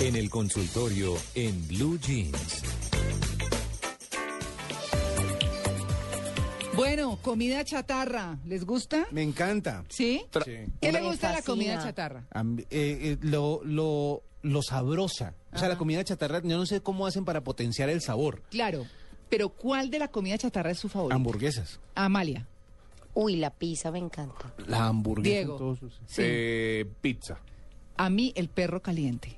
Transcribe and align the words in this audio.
En 0.00 0.14
el 0.16 0.30
consultorio 0.30 1.14
en 1.34 1.66
Blue 1.68 1.98
Jeans. 1.98 2.62
Bueno, 6.76 7.18
comida 7.22 7.64
chatarra, 7.64 8.38
¿les 8.44 8.64
gusta? 8.66 9.06
Me 9.10 9.22
encanta. 9.22 9.84
¿Sí? 9.88 10.22
Sí. 10.44 10.56
¿Qué 10.80 10.92
le 10.92 11.00
Me 11.00 11.06
gusta 11.08 11.28
de 11.28 11.32
la 11.34 11.38
fascina. 11.42 11.42
comida 11.46 11.82
chatarra? 11.82 12.26
Eh, 12.34 12.64
eh, 12.70 13.18
lo, 13.22 13.60
lo, 13.64 14.22
lo 14.42 14.62
sabrosa. 14.62 15.34
O 15.54 15.58
sea, 15.58 15.68
la 15.68 15.78
comida 15.78 16.04
chatarra, 16.04 16.42
yo 16.42 16.58
no 16.58 16.66
sé 16.66 16.82
cómo 16.82 17.06
hacen 17.06 17.24
para 17.24 17.42
potenciar 17.42 17.88
el 17.88 18.02
sabor. 18.02 18.42
Claro, 18.50 18.86
pero 19.30 19.48
¿cuál 19.48 19.90
de 19.90 19.98
la 19.98 20.08
comida 20.08 20.36
chatarra 20.36 20.70
es 20.70 20.78
su 20.78 20.90
favorito? 20.90 21.16
Hamburguesas. 21.16 21.80
Amalia. 21.94 22.46
Uy, 23.14 23.36
la 23.36 23.48
pizza 23.50 23.90
me 23.90 23.98
encanta. 23.98 24.52
La 24.68 24.86
hamburguesa. 24.88 25.30
Diego. 25.34 25.52
en 25.54 25.58
todos 25.58 25.78
sus- 25.78 25.94
Sí. 26.06 26.20
Eh, 26.22 26.84
pizza. 27.00 27.38
A 27.96 28.10
mí 28.10 28.32
el 28.36 28.48
perro 28.48 28.82
caliente. 28.82 29.36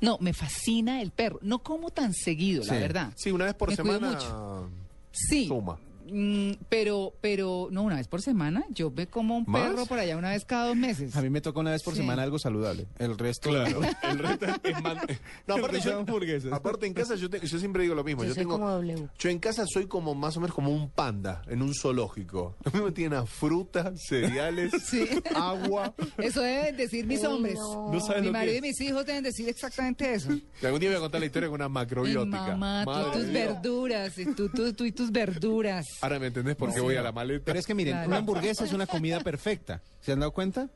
No, 0.00 0.18
me 0.20 0.32
fascina 0.34 1.00
el 1.00 1.10
perro. 1.10 1.38
No 1.42 1.60
como 1.60 1.90
tan 1.90 2.12
seguido, 2.12 2.64
la 2.64 2.74
verdad. 2.74 3.12
Sí, 3.16 3.30
una 3.30 3.46
vez 3.46 3.54
por 3.54 3.70
Me 3.70 3.76
semana. 3.76 4.10
mucho. 4.10 4.70
Sí. 5.12 5.46
Suma. 5.46 5.78
Mm, 6.06 6.52
pero, 6.68 7.14
pero, 7.20 7.68
no, 7.70 7.82
una 7.82 7.96
vez 7.96 8.08
por 8.08 8.20
semana. 8.22 8.64
Yo 8.70 8.90
me 8.90 9.06
como 9.06 9.38
un 9.38 9.44
¿Más? 9.46 9.68
perro 9.70 9.86
por 9.86 9.98
allá 9.98 10.16
una 10.16 10.30
vez 10.30 10.44
cada 10.44 10.66
dos 10.68 10.76
meses. 10.76 11.14
A 11.16 11.22
mí 11.22 11.30
me 11.30 11.40
toca 11.40 11.60
una 11.60 11.70
vez 11.70 11.82
por 11.82 11.94
Sí. 11.94 12.00
semana 12.00 12.22
algo 12.22 12.38
saludable. 12.38 12.86
El 12.98 13.16
resto. 13.18 13.50
Claro. 13.50 13.80
El 14.02 14.18
resto 14.18 14.46
es 14.62 14.82
man- 14.82 14.98
No, 15.46 15.56
aparte, 15.56 15.80
yo, 15.80 15.98
hamburguesas. 15.98 16.52
aparte 16.52 16.86
en 16.86 16.94
casa 16.94 17.14
yo, 17.16 17.28
te- 17.30 17.40
yo 17.46 17.58
siempre 17.58 17.82
digo 17.82 17.94
lo 17.94 18.04
mismo. 18.04 18.22
Yo 18.22 18.28
Yo, 18.28 18.34
soy 18.34 18.42
tengo, 18.42 18.54
como 18.58 18.68
W. 18.70 19.08
yo 19.18 19.30
en 19.30 19.38
casa 19.38 19.64
soy 19.66 19.86
como 19.86 20.14
más 20.14 20.36
o 20.36 20.40
menos 20.40 20.54
como 20.54 20.70
un 20.70 20.90
panda 20.90 21.42
en 21.48 21.62
un 21.62 21.74
zoológico. 21.74 22.56
A 22.64 22.70
mí 22.76 22.82
me 22.82 22.92
tienen 22.92 23.18
a 23.18 23.26
frutas, 23.26 23.98
cereales, 24.08 24.72
Sí. 24.84 25.06
agua. 25.34 25.94
Eso 26.18 26.40
deben 26.42 26.76
decir 26.76 27.06
mis 27.06 27.20
Uy, 27.20 27.26
hombres. 27.26 27.54
no. 27.54 27.92
No 27.92 28.20
Mi 28.20 28.26
lo 28.26 28.32
marido 28.32 28.56
y 28.58 28.60
mis 28.60 28.80
hijos 28.80 29.04
deben 29.06 29.22
decir 29.24 29.48
exactamente 29.48 30.12
eso. 30.14 30.32
Y 30.32 30.66
algún 30.66 30.80
día 30.80 30.90
voy 30.90 30.96
a 30.98 31.00
contar 31.00 31.20
la 31.20 31.26
historia 31.26 31.48
con 31.48 31.56
una 31.60 31.68
macrobiótica. 31.68 32.56
mamá, 32.56 32.84
tú 32.84 32.90
y 32.90 32.94
Madre 32.94 33.12
tus 33.12 33.26
de 33.26 33.32
Dios. 33.32 33.46
verduras, 33.54 34.18
y 34.18 34.26
tú, 34.34 34.48
tú, 34.48 34.72
tú 34.72 34.84
y 34.84 34.92
tus 34.92 35.10
verduras. 35.10 35.84
Ahora 36.00 36.18
me 36.18 36.26
entendés 36.28 36.56
por 36.56 36.72
qué 36.72 36.80
voy 36.80 36.96
a 36.96 37.02
la 37.02 37.12
maleta. 37.12 37.44
Pero 37.44 37.58
es 37.58 37.66
que 37.66 37.74
miren, 37.74 37.94
Claro. 37.94 38.08
una 38.08 38.16
hamburguesa 38.18 38.64
es 38.64 38.72
una 38.72 38.86
comida 38.86 39.20
perfecta. 39.20 39.82
¿Se 40.00 40.12
han 40.12 40.20
dado 40.20 40.32
cuenta? 40.32 40.68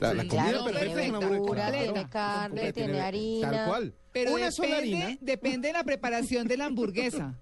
La, 0.00 0.08
comida 0.10 0.26
Claro, 0.28 0.64
perfecta 0.64 1.02
es 1.02 1.08
una 1.08 1.18
hamburguesa. 1.18 1.72
tiene 1.72 2.08
carne, 2.08 2.72
tiene 2.72 3.00
harina. 3.00 3.50
Tal 3.50 3.66
cual. 3.68 3.94
Pero 4.12 4.34
una 4.34 4.50
sola 4.50 4.76
depende, 4.76 5.02
harina. 5.02 5.18
depende 5.20 5.68
de 5.68 5.72
la 5.74 5.84
preparación 5.84 6.46
de 6.48 6.56
la 6.56 6.64
hamburguesa. 6.66 7.34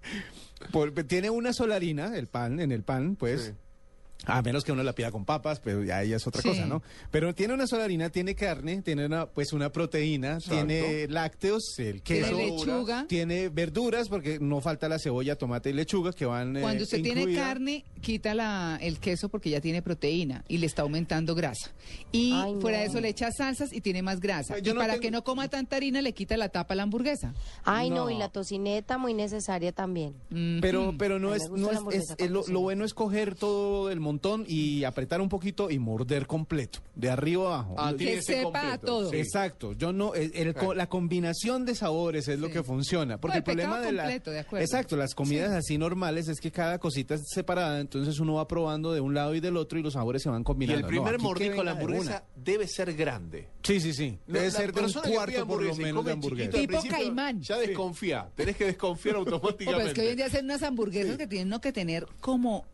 por- 0.71 0.93
tiene 1.03 1.29
una 1.29 1.51
sola 1.53 1.75
harina, 1.75 2.15
el 2.17 2.27
pan, 2.27 2.59
en 2.59 2.71
el 2.71 2.83
pan, 2.83 3.15
pues. 3.15 3.41
Sí. 3.47 3.51
A 4.25 4.41
menos 4.41 4.63
que 4.63 4.71
uno 4.71 4.83
la 4.83 4.93
pida 4.93 5.11
con 5.11 5.25
papas, 5.25 5.59
pero 5.59 5.83
ya 5.83 5.97
ahí 5.97 6.13
es 6.13 6.25
otra 6.27 6.41
Sí. 6.41 6.49
cosa, 6.49 6.65
¿no? 6.65 6.81
Pero 7.11 7.33
tiene 7.35 7.53
una 7.53 7.67
sola 7.67 7.83
harina, 7.83 8.09
tiene 8.09 8.35
carne, 8.35 8.81
tiene 8.81 9.05
una, 9.05 9.25
pues 9.25 9.51
una 9.53 9.69
proteína, 9.71 10.37
tiene 10.39 11.07
lácteos, 11.07 11.77
el 11.79 12.01
Tiene 12.01 12.21
queso, 12.27 12.37
lechuga. 12.37 13.05
tiene 13.07 13.49
verduras, 13.49 14.09
porque 14.09 14.39
no 14.39 14.61
falta 14.61 14.87
la 14.87 14.99
cebolla, 14.99 15.35
tomate 15.35 15.69
y 15.69 15.73
lechuga 15.73 16.11
que 16.13 16.25
van. 16.25 16.55
eh, 16.57 16.61
Cuando 16.61 16.83
usted 16.83 17.01
tiene 17.01 17.33
carne, 17.35 17.83
quita 18.01 18.33
la, 18.33 18.77
el 18.81 18.99
queso 18.99 19.29
porque 19.29 19.49
ya 19.49 19.59
tiene 19.61 19.81
proteína 19.81 20.43
y 20.47 20.57
le 20.57 20.65
está 20.67 20.83
aumentando 20.83 21.35
grasa. 21.35 21.71
Y 22.11 22.31
Ay, 22.33 22.55
fuera 22.61 22.79
de 22.79 22.85
eso 22.85 23.01
le 23.01 23.09
echa 23.09 23.31
salsas 23.31 23.73
y 23.73 23.81
tiene 23.81 24.01
más 24.01 24.19
grasa. 24.19 24.59
Yo 24.59 24.71
y 24.71 24.75
no 24.75 24.79
para 24.81 24.93
tengo- 24.93 25.01
que 25.01 25.11
no 25.11 25.23
coma 25.23 25.47
tanta 25.49 25.75
harina, 25.75 26.01
le 26.01 26.13
quita 26.13 26.37
la 26.37 26.49
tapa 26.49 26.73
a 26.73 26.77
la 26.77 26.83
hamburguesa. 26.83 27.33
Ay, 27.63 27.89
no. 27.89 28.03
No. 28.03 28.09
y 28.09 28.17
la 28.17 28.27
tocineta 28.29 28.97
muy 28.97 29.13
necesaria 29.13 29.71
también. 29.71 30.13
Mm. 30.29 30.59
Pero, 30.59 30.93
pero 30.97 31.19
no 31.19 31.33
es, 31.35 31.49
no 31.49 31.71
es, 31.71 31.79
lo, 32.29 32.59
bueno 32.59 32.83
es 32.85 32.93
coger 32.93 33.35
todo 33.35 33.89
el 33.91 33.99
montón 34.13 34.45
y 34.47 34.83
apretar 34.83 35.21
un 35.21 35.29
poquito 35.29 35.69
y 35.69 35.79
morder 35.79 36.27
completo, 36.27 36.79
de 36.95 37.09
arriba 37.09 37.45
abajo. 37.47 37.75
Ah, 37.77 37.93
Que 37.97 38.21
sepa 38.21 38.43
completo, 38.61 38.85
todo. 38.85 39.09
sí. 39.11 39.17
Exacto, 39.17 39.73
yo 39.73 39.91
no, 39.93 40.13
el- 40.15 40.31
el 40.35 40.53
co- 40.53 40.73
la 40.73 40.87
combinación 40.87 41.65
de 41.65 41.75
sabores 41.75 42.27
es 42.27 42.39
lo 42.39 42.49
que 42.49 42.63
funciona, 42.63 43.17
porque 43.19 43.37
No, 43.37 43.37
el, 43.37 43.39
el 43.39 43.43
problema 43.43 43.79
de 43.79 43.91
la, 43.91 44.03
completo, 44.03 44.31
de 44.31 44.39
acuerdo. 44.39 44.63
exacto, 44.65 44.95
las 44.95 45.13
comidas 45.15 45.51
Sí. 45.51 45.57
así 45.57 45.77
normales 45.77 46.27
es 46.27 46.39
que 46.39 46.51
cada 46.51 46.79
cosita 46.79 47.15
es 47.15 47.21
separada, 47.29 47.79
entonces 47.79 48.19
uno 48.19 48.35
va 48.35 48.47
probando 48.47 48.93
de 48.93 49.01
un 49.01 49.13
lado 49.13 49.35
y 49.35 49.39
del 49.39 49.57
otro 49.57 49.79
y 49.79 49.83
los 49.83 49.93
sabores 49.93 50.21
se 50.23 50.29
van 50.29 50.41
Y 50.41 50.43
combinando. 50.43 50.77
el 50.79 50.81
No, 50.83 50.87
primer 51.03 51.19
mordisco 51.19 51.57
de 51.57 51.63
la 51.63 51.73
de 51.73 51.77
hamburguesa 51.81 52.23
debe 52.35 52.67
ser 52.67 52.93
grande. 52.93 53.49
Sí, 53.63 53.79
sí, 53.79 53.93
sí, 53.93 54.17
debe 54.27 54.45
la 54.45 54.51
ser 54.51 54.73
de 54.73 54.81
un 54.81 54.91
cuarto 54.91 55.47
por 55.47 55.61
lo 55.63 55.73
y 55.73 55.77
menos 55.77 56.05
de 56.05 56.11
hamburguesa. 56.11 56.51
Tipo 56.51 56.79
caimán. 56.89 57.41
Ya 57.41 57.57
desconfía, 57.57 58.29
tenés 58.35 58.55
que 58.57 58.65
desconfiar 58.65 59.15
pero 59.23 59.35
automáticamente. 59.37 59.87
es 59.87 59.93
que 59.93 60.01
hoy 60.01 60.07
en 60.09 60.17
día 60.17 60.25
hacen 60.27 60.45
unas 60.45 60.63
hamburguesas 60.63 61.17
que 61.17 61.27
tienen 61.27 61.49
no 61.49 61.61
que 61.61 61.71
tener 61.71 62.05
como 62.19 62.65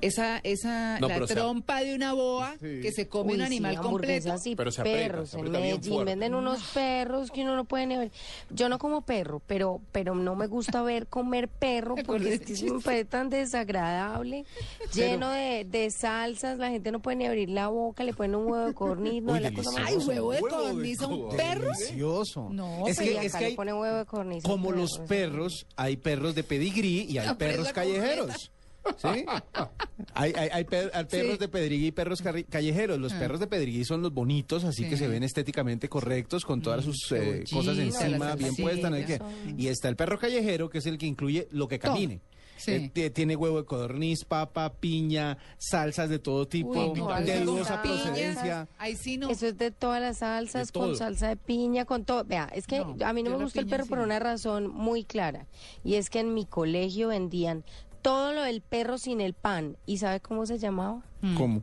esa, 0.00 0.38
esa, 0.44 0.98
No, 1.00 1.08
la 1.08 1.26
trompa 1.26 1.80
de 1.82 1.94
una 1.94 2.12
boa 2.12 2.54
Sí. 2.60 2.80
que 2.82 2.92
se 2.92 3.08
come 3.08 3.32
Uy, 3.32 3.34
un 3.34 3.40
sí, 3.40 3.46
animal 3.46 3.76
completo. 3.76 3.88
hamburguesas 3.88 4.46
y 4.46 4.56
Pero 4.56 4.70
se 4.70 4.80
aprieta, 4.82 5.00
perros. 5.00 5.30
se 5.30 5.36
en 5.38 5.40
aprieta 5.46 5.60
Medellín 5.64 5.92
fuerte. 5.92 6.10
venden 6.12 6.34
unos 6.34 6.62
perros 6.72 7.30
que 7.30 7.42
uno 7.42 7.56
no 7.56 7.64
puede 7.64 7.86
ni 7.86 7.96
ver. 7.96 8.10
Yo 8.50 8.68
no 8.68 8.78
como 8.78 9.02
perro, 9.02 9.42
pero, 9.46 9.80
pero 9.92 10.14
no 10.14 10.34
me 10.36 10.46
gusta 10.46 10.82
ver 10.82 11.06
comer 11.08 11.48
perro 11.48 11.94
porque 12.06 12.34
acordé 12.34 12.34
es 12.34 12.82
parece 12.84 13.04
tan 13.06 13.28
desagradable. 13.30 14.44
Lleno 14.94 15.30
de, 15.30 15.64
de 15.68 15.90
salsas, 15.90 16.58
la 16.58 16.68
gente 16.70 16.90
no 16.92 17.00
puede 17.00 17.16
ni 17.16 17.26
abrir 17.26 17.48
la 17.50 17.68
boca, 17.68 18.04
le 18.04 18.12
ponen 18.14 18.36
un 18.36 18.46
huevo 18.52 18.66
de 18.66 18.74
codorniz. 18.74 19.22
no, 19.22 19.32
Uy, 19.32 19.38
es 19.38 19.42
la 19.44 19.52
cosa 19.52 19.70
más 19.72 19.82
Ay, 19.88 19.96
huevo 19.96 20.32
de 20.32 20.40
codorniz 20.40 21.00
a 21.00 21.06
un 21.06 21.28
perro. 21.36 21.72
Delicioso. 21.72 22.48
No, 22.50 22.86
es 22.86 22.98
que, 22.98 23.12
Y 23.12 23.16
es 23.16 23.34
acá 23.34 23.38
que 23.38 23.44
le 23.44 23.50
hay, 23.50 23.56
ponen 23.56 23.74
huevo 23.74 23.96
de 23.96 24.04
codorniz. 24.04 24.44
a 24.44 24.48
como 24.48 24.68
un 24.68 24.76
los 24.76 24.98
perros, 25.08 25.66
hay 25.76 25.96
perros 25.96 26.34
de 26.34 26.44
pedigrí 26.44 27.06
y 27.08 27.18
hay 27.18 27.34
perros 27.34 27.72
callejeros. 27.72 28.50
¿Sí? 28.96 29.24
Hay, 30.14 30.32
hay, 30.36 30.48
hay 30.52 30.64
per- 30.64 30.90
hay 30.94 31.04
perros 31.04 31.32
Sí. 31.32 31.38
de 31.38 31.48
pedigrí 31.48 31.86
y 31.86 31.92
perros 31.92 32.22
carri- 32.24 32.46
callejeros. 32.48 32.98
Los 32.98 33.12
Ah. 33.12 33.18
perros 33.18 33.40
de 33.40 33.46
pedigrí 33.46 33.84
son 33.84 34.02
los 34.02 34.12
bonitos, 34.12 34.64
así 34.64 34.84
Sí. 34.84 34.90
que 34.90 34.96
se 34.96 35.08
ven 35.08 35.22
estéticamente 35.22 35.88
correctos, 35.88 36.44
con 36.44 36.62
todas 36.62 36.84
sus 36.84 36.96
eh, 37.12 37.44
cebollita, 37.44 37.56
cosas 37.56 37.78
encima, 37.78 38.34
bien 38.34 38.56
puestas. 38.56 38.90
¿no? 38.90 38.96
hay 38.96 39.04
que- 39.04 39.20
Y 39.56 39.68
está 39.68 39.88
el 39.88 39.96
perro 39.96 40.18
callejero, 40.18 40.68
que 40.70 40.78
es 40.78 40.86
el 40.86 40.98
que 40.98 41.06
incluye 41.06 41.48
lo 41.50 41.68
que 41.68 41.78
camine. 41.78 42.20
Sí. 42.56 42.90
Eh, 42.92 43.10
tiene 43.10 43.36
huevo 43.36 43.58
de 43.58 43.64
codorniz, 43.66 44.24
papa, 44.24 44.72
piña, 44.80 45.38
salsas 45.58 46.10
de 46.10 46.18
todo 46.18 46.48
tipo, 46.48 46.90
Uy, 46.90 46.98
no, 46.98 47.20
de 47.20 47.36
eso 47.36 47.44
dudosa 47.44 47.80
procedencia. 47.80 48.66
Ahí 48.78 48.96
sí 48.96 49.16
no. 49.16 49.30
Eso 49.30 49.46
es 49.46 49.56
de 49.58 49.70
todas 49.70 50.02
las 50.02 50.18
salsas, 50.18 50.72
con 50.72 50.96
salsa 50.96 51.28
de 51.28 51.36
piña, 51.36 51.84
con 51.84 52.04
todo. 52.04 52.24
Vea, 52.24 52.50
es 52.52 52.66
que 52.66 52.80
No, 52.80 52.96
a 53.04 53.12
mí 53.12 53.22
no 53.22 53.30
me 53.30 53.44
gusta 53.44 53.60
el 53.60 53.68
perro 53.68 53.84
sí 53.84 53.90
por 53.90 54.00
una 54.00 54.18
razón 54.18 54.66
muy 54.66 55.04
clara. 55.04 55.46
Y 55.84 55.94
es 55.94 56.10
que 56.10 56.18
en 56.18 56.34
mi 56.34 56.46
colegio 56.46 57.08
vendían 57.08 57.62
todo 58.02 58.32
lo 58.32 58.42
del 58.42 58.60
perro 58.60 58.98
sin 58.98 59.20
el 59.20 59.34
pan. 59.34 59.76
¿Y 59.86 59.98
sabe 59.98 60.20
cómo 60.20 60.46
se 60.46 60.58
llamaba? 60.58 61.02
¿Cómo? 61.36 61.62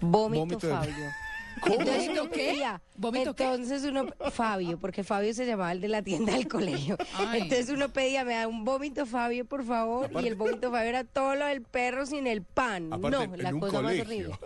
Vómito, 0.00 0.40
Vómito 0.40 0.66
de- 0.66 0.72
Fabio. 0.72 0.94
¿Cómo? 1.62 1.74
Entonces 1.74 2.08
uno 2.08 2.22
¿Vómito 2.22 2.30
qué? 2.30 2.48
pedía- 2.50 2.80
¿Vómito 2.96 3.34
qué? 3.36 3.44
entonces 3.44 3.84
uno, 3.84 4.06
Fabio, 4.32 4.78
porque 4.78 5.04
Fabio 5.04 5.32
se 5.34 5.44
llamaba 5.46 5.70
el 5.72 5.80
de 5.80 5.88
la 5.88 6.02
tienda 6.02 6.32
del 6.32 6.48
colegio. 6.48 6.96
Ay. 7.16 7.42
Entonces 7.42 7.68
uno 7.68 7.90
pedía, 7.90 8.24
me 8.24 8.34
da 8.34 8.48
un 8.48 8.64
vómito 8.64 9.06
Fabio, 9.06 9.44
por 9.44 9.62
favor, 9.64 10.10
y 10.22 10.26
el 10.26 10.34
vómito 10.34 10.70
Fabio 10.70 10.88
era 10.88 11.04
todo 11.04 11.34
lo 11.36 11.44
del 11.46 11.62
perro 11.62 12.06
sin 12.06 12.26
el 12.26 12.42
pan. 12.42 12.92
Aparte, 12.92 13.10
no, 13.16 13.22
en 13.34 13.42
la 13.42 13.50
un 13.54 13.60
cosa 13.60 13.80
más 13.82 13.92
colegio. 13.92 14.30
horrible. 14.30 14.38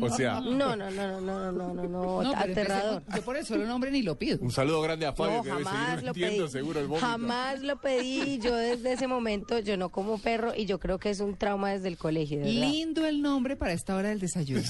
O 0.00 0.10
sea, 0.10 0.40
No, 0.40 0.76
no, 0.76 0.90
no, 0.90 0.90
no, 0.90 1.20
no, 1.20 1.52
no, 1.52 1.74
no, 1.74 1.88
no, 1.88 2.22
no, 2.22 2.32
aterrador. 2.36 2.94
entonces, 2.98 3.14
yo 3.16 3.22
por 3.22 3.36
el 3.36 3.44
solo 3.46 3.66
nombre 3.66 3.90
ni 3.90 4.02
lo 4.02 4.18
pido. 4.18 4.38
un 4.40 4.50
saludo 4.52 4.80
grande 4.82 5.06
a 5.06 5.12
Fabio 5.12 5.38
No, 5.38 5.42
que 5.42 5.48
debe 5.50 5.64
jamás 5.64 5.86
seguir 5.90 6.04
lo 6.06 6.12
vendiendo 6.12 6.42
pedí. 6.44 6.52
seguro 6.52 6.80
el 6.80 6.86
vómito. 6.86 7.06
Jamás 7.06 7.62
lo 7.62 7.80
pedí. 7.80 8.38
Yo 8.38 8.54
desde 8.56 8.92
ese 8.92 9.06
momento, 9.06 9.58
yo 9.58 9.76
no 9.76 9.88
como 9.90 10.18
perro 10.18 10.52
y 10.56 10.66
yo 10.66 10.78
creo 10.80 10.98
que 10.98 11.10
es 11.10 11.20
un 11.20 11.36
trauma 11.36 11.70
desde 11.72 11.88
el 11.88 11.96
colegio. 11.98 12.38
verdad. 12.38 12.52
Lindo 12.52 13.06
el 13.06 13.22
nombre 13.22 13.56
para 13.56 13.72
esta 13.72 13.94
hora 13.96 14.08
del 14.10 14.20
desayuno. 14.20 14.62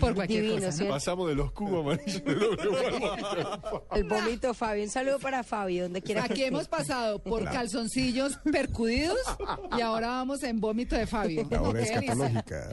Por 0.00 0.14
cualquier 0.14 0.42
Divino, 0.44 0.66
cosa. 0.66 0.86
Pasamos 0.88 1.28
de 1.28 1.34
los 1.34 1.52
cubos 1.52 1.80
amarillos 1.84 2.22
El 3.94 4.04
vómito 4.04 4.54
Fabio. 4.54 4.84
Un 4.84 4.90
saludo 4.90 5.18
para 5.18 5.42
Fabio, 5.42 5.84
donde 5.84 6.02
quiera 6.02 6.22
que 6.24 6.32
Aquí 6.36 6.44
hemos 6.44 6.68
pasado 6.68 7.18
por 7.22 7.44
calzoncillos 7.44 8.38
percudidos 8.52 9.16
y 9.76 9.80
ahora 9.80 10.08
vamos 10.08 10.42
en 10.42 10.60
vómito 10.60 10.96
de 10.96 11.06
Fabio. 11.06 11.48
Ahora 11.56 11.82
Qué 11.82 12.00
delicia. 12.00 12.70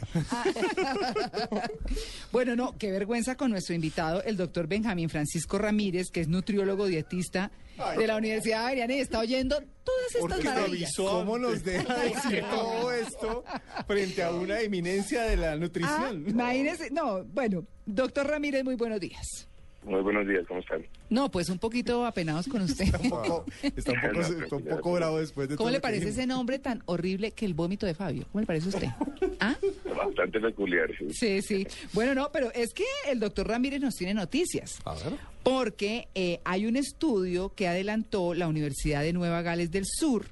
Bueno, 2.31 2.55
no, 2.55 2.75
qué 2.77 2.91
vergüenza 2.91 3.35
con 3.35 3.51
nuestro 3.51 3.75
invitado, 3.75 4.23
el 4.23 4.37
doctor 4.37 4.67
Benjamín 4.67 5.09
Francisco 5.09 5.57
Ramírez, 5.57 6.07
que 6.11 6.21
es 6.21 6.27
nutriólogo 6.27 6.87
dietista 6.87 7.51
de 7.97 8.07
la 8.07 8.15
Universidad 8.17 8.61
Javeriana 8.63 8.93
y 8.95 8.99
está 8.99 9.19
oyendo 9.19 9.55
todas 9.83 10.13
¿Por 10.19 10.31
estas 10.31 10.45
maravillas. 10.45 10.91
¿Cómo 10.97 11.37
nos 11.37 11.63
deja 11.63 11.95
decir 11.99 12.43
todo 12.49 12.91
esto 12.91 13.43
frente 13.87 14.23
a 14.23 14.31
una 14.31 14.59
eminencia 14.61 15.23
de 15.23 15.37
la 15.37 15.51
Ah, 15.53 15.55
nutrición? 15.57 16.25
imagínese, 16.27 16.89
no, 16.91 17.23
bueno, 17.23 17.65
doctor 17.85 18.27
Ramírez, 18.27 18.63
muy 18.63 18.75
buenos 18.75 18.99
días. 18.99 19.47
Muy 19.85 20.01
buenos 20.01 20.27
días, 20.27 20.45
¿cómo 20.47 20.61
están? 20.61 20.85
No, 21.09 21.29
pues 21.29 21.49
un 21.49 21.59
poquito 21.59 22.05
apenados 22.05 22.47
con 22.47 22.61
usted. 22.61 22.85
Está 22.85 22.99
un 22.99 23.09
poco, 23.09 23.45
está 23.61 23.91
un 23.91 24.01
poco, 24.13 24.21
está 24.21 24.55
un 24.55 24.65
poco 24.65 24.93
bravo 24.93 25.19
después 25.19 25.49
de 25.49 25.55
¿Cómo 25.55 25.67
todo 25.67 25.73
le 25.73 25.81
parece 25.81 26.09
ese 26.09 26.25
nombre 26.25 26.59
tan 26.59 26.81
horrible 26.85 27.31
que 27.31 27.45
el 27.45 27.53
vómito 27.53 27.85
de 27.85 27.93
Fabio? 27.93 28.25
¿Cómo 28.31 28.41
le 28.41 28.47
parece 28.47 28.67
a 28.67 28.69
usted? 28.69 28.87
¿Ah? 29.39 29.55
Bastante 29.95 30.39
peculiar, 30.39 30.89
sí. 30.97 31.07
Sí, 31.11 31.41
sí. 31.41 31.67
Bueno, 31.91 32.15
no, 32.15 32.31
pero 32.31 32.51
es 32.53 32.73
que 32.73 32.85
el 33.09 33.19
doctor 33.19 33.47
Ramírez 33.47 33.81
nos 33.81 33.95
tiene 33.95 34.13
noticias. 34.13 34.79
A 34.85 34.93
ver. 34.93 35.17
Porque 35.43 36.07
eh, 36.15 36.39
hay 36.45 36.65
un 36.65 36.77
estudio 36.77 37.53
que 37.53 37.67
adelantó 37.67 38.33
la 38.33 38.47
Universidad 38.47 39.01
de 39.01 39.11
Nueva 39.11 39.41
Gales 39.41 39.71
del 39.71 39.85
Sur 39.85 40.27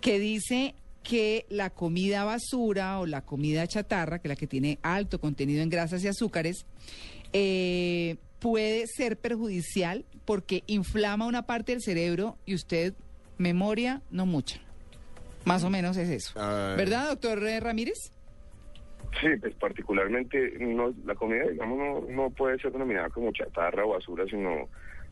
que 0.00 0.18
dice 0.18 0.74
que 1.02 1.46
la 1.48 1.70
comida 1.70 2.24
basura 2.24 3.00
o 3.00 3.06
la 3.06 3.22
comida 3.22 3.66
chatarra, 3.66 4.18
que 4.18 4.28
es 4.28 4.30
la 4.30 4.36
que 4.36 4.46
tiene 4.46 4.78
alto 4.82 5.20
contenido 5.20 5.62
en 5.62 5.68
grasas 5.68 6.02
y 6.04 6.08
azúcares, 6.08 6.64
eh, 7.32 8.16
puede 8.42 8.86
ser 8.88 9.16
perjudicial 9.16 10.04
porque 10.24 10.64
inflama 10.66 11.26
una 11.26 11.42
parte 11.46 11.72
del 11.72 11.80
cerebro 11.80 12.36
y 12.44 12.54
usted, 12.54 12.94
memoria, 13.38 14.02
no 14.10 14.26
mucha. 14.26 14.60
Más 15.44 15.64
o 15.64 15.70
menos 15.70 15.96
es 15.96 16.10
eso. 16.10 16.34
Ah. 16.36 16.74
¿Verdad, 16.76 17.08
doctor 17.08 17.40
Ramírez? 17.40 18.12
Sí, 19.20 19.28
pues 19.40 19.54
particularmente 19.54 20.54
no, 20.58 20.92
la 21.04 21.14
comida, 21.14 21.44
digamos, 21.48 21.78
no, 21.78 22.14
no 22.14 22.30
puede 22.30 22.58
ser 22.58 22.72
denominada 22.72 23.10
como 23.10 23.30
chatarra 23.32 23.84
o 23.84 23.90
basura, 23.90 24.24
sino 24.26 24.68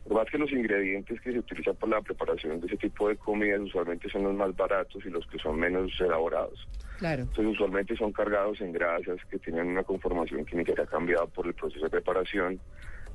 lo 0.09 0.17
más 0.17 0.27
que 0.31 0.39
los 0.39 0.51
ingredientes 0.51 1.21
que 1.21 1.33
se 1.33 1.39
utilizan 1.39 1.77
para 1.77 1.97
la 1.97 2.01
preparación 2.01 2.61
de 2.61 2.67
ese 2.67 2.79
tipo 2.79 3.09
de 3.09 3.17
comidas 3.17 3.61
usualmente 3.61 4.09
son 4.09 4.25
los 4.25 4.35
más 4.35 4.57
baratos 4.57 5.05
y 5.05 5.11
los 5.11 5.27
que 5.27 5.39
son 5.39 5.59
menos 5.59 5.93
elaborados. 6.01 6.67
Claro. 6.99 7.23
Entonces 7.23 7.55
usualmente 7.55 7.97
son 7.97 8.13
cargados 8.13 8.61
en 8.61 8.73
grasas 8.73 9.19
que 9.31 9.39
tienen 9.39 9.69
una 9.69 9.83
conformación 9.83 10.45
química 10.47 10.75
que 10.75 10.83
ha 10.83 10.87
cambiado 10.87 11.29
por 11.29 11.47
el 11.47 11.55
proceso 11.55 11.85
de 11.85 11.91
preparación 11.91 12.59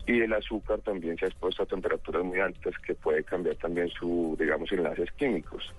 y 0.08 0.22
el 0.22 0.34
azúcar 0.34 0.80
también 0.82 1.18
se 1.18 1.26
ha 1.26 1.28
expuesto 1.30 1.64
a 1.64 1.66
temperaturas 1.66 2.24
muy 2.24 2.40
altas 2.40 2.74
que 2.80 2.94
puede 2.94 3.24
cambiar 3.24 3.56
también 3.56 3.90
su, 3.90 4.36
digamos, 4.40 4.72
enlaces 4.72 5.12
químicos. 5.14 5.74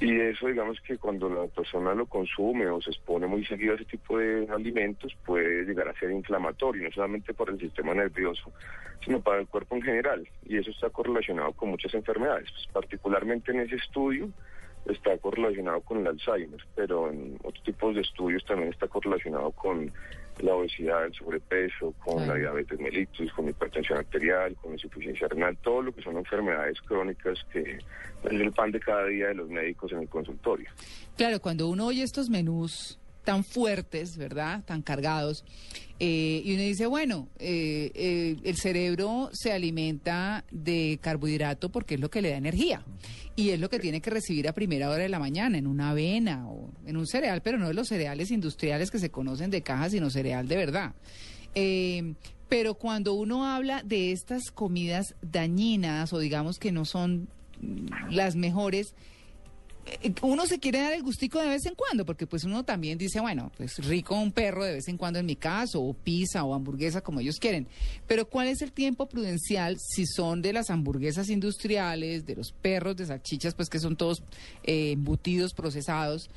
Y 0.00 0.20
eso, 0.20 0.48
digamos 0.48 0.80
que 0.80 0.98
cuando 0.98 1.28
la 1.28 1.46
persona 1.46 1.94
lo 1.94 2.06
consume 2.06 2.66
o 2.66 2.80
se 2.82 2.90
expone 2.90 3.26
muy 3.26 3.44
seguido 3.46 3.72
a 3.72 3.76
ese 3.76 3.84
tipo 3.84 4.18
de 4.18 4.46
alimentos, 4.50 5.16
puede 5.24 5.64
llegar 5.64 5.88
a 5.88 5.98
ser 5.98 6.10
inflamatorio, 6.10 6.82
no 6.82 6.90
solamente 6.90 7.32
para 7.32 7.52
el 7.52 7.60
sistema 7.60 7.94
nervioso, 7.94 8.52
sino 9.04 9.20
para 9.20 9.40
el 9.40 9.46
cuerpo 9.46 9.76
en 9.76 9.82
general. 9.82 10.28
Y 10.44 10.58
eso 10.58 10.70
está 10.70 10.90
correlacionado 10.90 11.52
con 11.52 11.70
muchas 11.70 11.94
enfermedades. 11.94 12.50
Pues, 12.50 12.66
particularmente 12.72 13.52
en 13.52 13.60
ese 13.60 13.76
estudio 13.76 14.30
está 14.86 15.16
correlacionado 15.18 15.80
con 15.80 15.98
el 15.98 16.06
Alzheimer, 16.06 16.60
pero 16.74 17.10
en 17.10 17.38
otros 17.42 17.62
tipos 17.64 17.94
de 17.94 18.02
estudios 18.02 18.44
también 18.44 18.70
está 18.70 18.86
correlacionado 18.86 19.50
con 19.52 19.90
la 20.40 20.54
obesidad, 20.54 21.06
el 21.06 21.14
sobrepeso, 21.14 21.94
con 22.04 22.26
la 22.26 22.34
diabetes 22.34 22.78
mellitus, 22.80 23.32
con 23.32 23.48
hipertensión 23.48 23.98
arterial, 23.98 24.54
con 24.56 24.72
insuficiencia 24.72 25.28
renal, 25.28 25.56
todo 25.58 25.82
lo 25.82 25.94
que 25.94 26.02
son 26.02 26.16
enfermedades 26.16 26.80
crónicas 26.82 27.38
que 27.52 27.60
es 27.60 27.84
el 28.24 28.52
pan 28.52 28.72
de 28.72 28.80
cada 28.80 29.06
día 29.06 29.28
de 29.28 29.34
los 29.34 29.48
médicos 29.48 29.92
en 29.92 30.00
el 30.00 30.08
consultorio. 30.08 30.68
Claro, 31.16 31.40
cuando 31.40 31.68
uno 31.68 31.86
oye 31.86 32.02
estos 32.02 32.30
menús 32.30 32.98
tan 33.22 33.44
fuertes, 33.44 34.16
¿verdad? 34.16 34.62
Tan 34.64 34.82
cargados, 34.82 35.44
eh, 35.98 36.42
y 36.44 36.54
uno 36.54 36.62
dice, 36.62 36.86
bueno, 36.86 37.28
eh, 37.38 37.90
eh, 37.94 38.36
el 38.44 38.56
cerebro 38.56 39.30
se 39.32 39.52
alimenta 39.52 40.44
de 40.50 40.98
carbohidrato 41.00 41.70
porque 41.70 41.94
es 41.94 42.00
lo 42.00 42.10
que 42.10 42.20
le 42.20 42.30
da 42.30 42.36
energía. 42.36 42.82
Y 43.36 43.50
es 43.50 43.58
lo 43.58 43.68
que 43.68 43.80
tiene 43.80 44.00
que 44.00 44.10
recibir 44.10 44.48
a 44.48 44.52
primera 44.52 44.88
hora 44.90 45.02
de 45.02 45.08
la 45.08 45.18
mañana, 45.18 45.58
en 45.58 45.66
una 45.66 45.90
avena 45.90 46.48
o 46.48 46.70
en 46.86 46.96
un 46.96 47.06
cereal, 47.06 47.42
pero 47.42 47.58
no 47.58 47.66
de 47.66 47.74
los 47.74 47.88
cereales 47.88 48.30
industriales 48.30 48.90
que 48.90 49.00
se 49.00 49.10
conocen 49.10 49.50
de 49.50 49.62
caja, 49.62 49.90
sino 49.90 50.08
cereal 50.08 50.46
de 50.46 50.56
verdad. 50.56 50.94
Eh, 51.56 52.14
pero 52.48 52.74
cuando 52.74 53.14
uno 53.14 53.46
habla 53.46 53.82
de 53.82 54.12
estas 54.12 54.50
comidas 54.52 55.16
dañinas 55.22 56.12
o 56.12 56.18
digamos 56.18 56.58
que 56.58 56.70
no 56.70 56.84
son 56.84 57.28
las 58.10 58.36
mejores, 58.36 58.94
uno 60.22 60.46
se 60.46 60.58
quiere 60.58 60.80
dar 60.80 60.92
el 60.92 61.02
gustico 61.02 61.40
de 61.40 61.48
vez 61.48 61.66
en 61.66 61.74
cuando, 61.74 62.04
porque 62.04 62.26
pues 62.26 62.44
uno 62.44 62.64
también 62.64 62.98
dice, 62.98 63.20
bueno, 63.20 63.50
pues 63.56 63.78
rico 63.86 64.18
un 64.18 64.32
perro 64.32 64.64
de 64.64 64.74
vez 64.74 64.88
en 64.88 64.96
cuando 64.96 65.18
en 65.18 65.26
mi 65.26 65.36
caso, 65.36 65.82
o 65.82 65.92
pizza 65.94 66.44
o 66.44 66.54
hamburguesa 66.54 67.00
como 67.00 67.20
ellos 67.20 67.38
quieren. 67.38 67.66
Pero 68.06 68.26
¿cuál 68.26 68.48
es 68.48 68.62
el 68.62 68.72
tiempo 68.72 69.06
prudencial 69.06 69.76
si 69.78 70.06
son 70.06 70.42
de 70.42 70.52
las 70.52 70.70
hamburguesas 70.70 71.28
industriales, 71.28 72.26
de 72.26 72.36
los 72.36 72.52
perros, 72.52 72.96
de 72.96 73.06
salchichas, 73.06 73.54
pues 73.54 73.68
que 73.68 73.78
son 73.78 73.96
todos 73.96 74.22
eh, 74.62 74.92
embutidos, 74.92 75.52
procesados? 75.54 76.30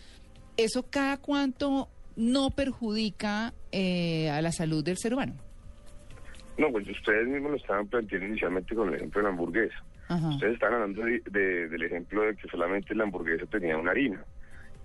¿Eso 0.57 0.83
cada 0.89 1.17
cuánto 1.17 1.89
no 2.15 2.49
perjudica 2.49 3.53
eh, 3.71 4.29
a 4.29 4.41
la 4.41 4.51
salud 4.51 4.83
del 4.83 4.97
ser 4.97 5.13
humano? 5.13 5.35
No, 6.57 6.71
pues 6.71 6.87
ustedes 6.89 7.27
mismos 7.27 7.51
lo 7.51 7.57
estaban 7.57 7.87
planteando 7.87 8.27
inicialmente 8.27 8.73
con 8.73 8.89
el 8.89 8.95
ejemplo 8.95 9.21
de 9.21 9.23
la 9.23 9.29
hamburguesa. 9.29 9.83
Ajá. 10.09 10.27
Ustedes 10.29 10.53
están 10.53 10.73
hablando 10.73 11.03
de- 11.03 11.21
de- 11.29 11.67
del 11.67 11.83
ejemplo 11.83 12.21
de 12.23 12.35
que 12.35 12.47
solamente 12.49 12.95
la 12.95 13.03
hamburguesa 13.03 13.45
tenía 13.45 13.77
una 13.77 13.91
harina. 13.91 14.23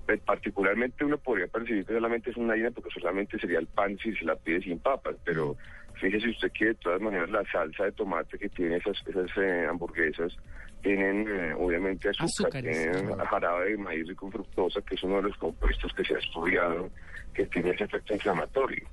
Pues, 0.06 0.20
particularmente 0.20 1.04
uno 1.04 1.16
podría 1.18 1.46
percibir 1.46 1.86
que 1.86 1.94
solamente 1.94 2.30
es 2.30 2.36
una 2.36 2.54
harina 2.54 2.70
porque 2.72 2.90
solamente 2.90 3.38
sería 3.38 3.60
el 3.60 3.68
pan 3.68 3.96
si 3.98 4.12
se 4.16 4.24
la 4.24 4.34
pide 4.34 4.60
sin 4.60 4.80
papas, 4.80 5.14
pero 5.24 5.56
fíjese 6.00 6.28
usted 6.28 6.50
que 6.52 6.64
de 6.66 6.74
todas 6.74 7.00
maneras 7.00 7.30
la 7.30 7.44
salsa 7.52 7.84
de 7.84 7.92
tomate 7.92 8.36
que 8.36 8.48
tiene 8.48 8.76
esas, 8.78 9.00
esas 9.06 9.30
eh, 9.36 9.66
hamburguesas 9.70 10.36
tienen 10.82 11.26
eh, 11.28 11.54
obviamente 11.56 12.08
azúcar, 12.08 12.24
Azúcares, 12.48 12.90
tienen 12.90 13.16
jarabe 13.18 13.70
de 13.70 13.76
maíz 13.78 14.10
y 14.10 14.14
con 14.16 14.32
fructosa, 14.32 14.80
que 14.82 14.96
es 14.96 15.02
uno 15.04 15.16
de 15.18 15.22
los 15.28 15.36
compuestos 15.36 15.92
que 15.94 16.02
se 16.04 16.16
ha 16.16 16.18
estudiado 16.18 16.90
que 17.32 17.46
tiene 17.46 17.70
ese 17.70 17.84
efecto 17.84 18.12
inflamatorio. 18.14 18.84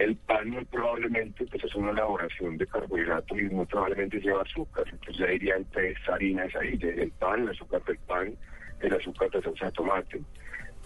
El 0.00 0.16
pan 0.16 0.48
muy 0.48 0.64
probablemente 0.64 1.44
pues 1.44 1.62
es 1.62 1.74
una 1.74 1.90
elaboración 1.90 2.56
de 2.56 2.66
carbohidratos 2.66 3.38
y 3.38 3.42
muy 3.50 3.66
probablemente 3.66 4.18
lleva 4.18 4.40
azúcar. 4.40 4.84
Entonces 4.90 5.18
ya 5.18 5.30
irían 5.30 5.62
tres 5.72 5.98
harinas 6.08 6.56
ahí, 6.56 6.78
el 6.80 7.10
pan, 7.12 7.42
el 7.42 7.50
azúcar 7.50 7.84
del 7.84 7.98
pan, 7.98 8.34
el 8.80 8.94
azúcar 8.94 9.28
de 9.30 9.42
salsa 9.42 9.66
de 9.66 9.72
tomate. 9.72 10.22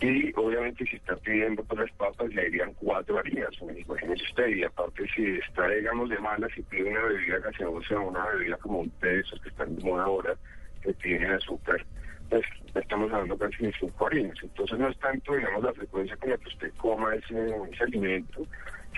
Y 0.01 0.33
obviamente 0.35 0.85
si 0.87 0.97
está 0.97 1.15
pidiendo 1.15 1.63
por 1.63 1.79
las 1.79 1.93
papas, 1.93 2.35
le 2.35 2.49
irían 2.49 2.75
cuatro 2.75 3.17
harinas. 3.17 3.51
Imagínese 3.63 4.25
usted, 4.25 4.49
y 4.49 4.65
aparte 4.65 5.07
si 5.15 5.39
está, 5.39 5.69
digamos, 5.69 6.11
de 6.11 6.19
malas 6.19 6.51
y 6.57 6.63
pide 6.63 6.91
una 6.91 7.03
bebida 7.03 7.39
gaseosa 7.39 8.01
una 8.01 8.27
bebida 8.27 8.57
como 8.57 8.81
un 8.81 8.91
té, 8.99 9.21
esos 9.21 9.41
que 9.43 9.49
están 9.51 9.77
de 9.77 9.85
moda 9.85 10.05
ahora, 10.07 10.35
que 10.83 10.93
tienen 10.95 11.31
azúcar, 11.31 11.87
pues 12.31 12.45
estamos 12.75 13.13
hablando 13.13 13.39
casi 13.39 13.67
de 13.67 13.73
cinco 13.79 14.09
harinas. 14.09 14.37
Entonces 14.43 14.77
no 14.77 14.89
es 14.89 14.99
tanto, 14.99 15.37
digamos, 15.37 15.63
la 15.63 15.73
frecuencia 15.73 16.17
con 16.17 16.31
la 16.31 16.37
que 16.39 16.49
usted 16.49 16.73
coma 16.79 17.15
ese 17.15 17.83
alimento, 17.85 18.45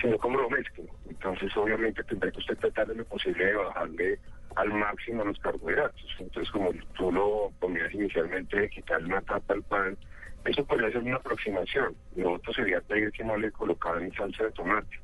sino 0.01 0.17
cómo 0.17 0.39
lo 0.39 0.49
mezcla. 0.49 0.85
Entonces 1.09 1.55
obviamente 1.57 2.03
tendrá 2.03 2.31
que 2.31 2.39
usted 2.39 2.57
tratar 2.57 2.87
de 2.87 2.95
lo 2.95 3.05
posible 3.05 3.45
de 3.45 3.53
bajarle 3.53 4.19
al 4.55 4.73
máximo 4.73 5.23
los 5.23 5.39
carbohidratos. 5.39 6.15
Entonces 6.19 6.51
como 6.51 6.71
tú 6.95 7.11
lo 7.11 7.51
ponías 7.59 7.93
inicialmente 7.93 8.59
de 8.59 8.69
quitarle 8.69 9.07
una 9.07 9.21
tapa 9.21 9.53
al 9.53 9.63
pan, 9.63 9.97
eso 10.45 10.63
podría 10.65 10.91
ser 10.91 11.01
una 11.01 11.17
aproximación. 11.17 11.95
Lo 12.15 12.33
otro 12.33 12.53
sería 12.53 12.81
pedir 12.81 13.11
que 13.11 13.23
no 13.23 13.37
le 13.37 13.51
colocaran 13.51 14.11
salsa 14.13 14.45
de 14.45 14.51
tomate. 14.51 14.99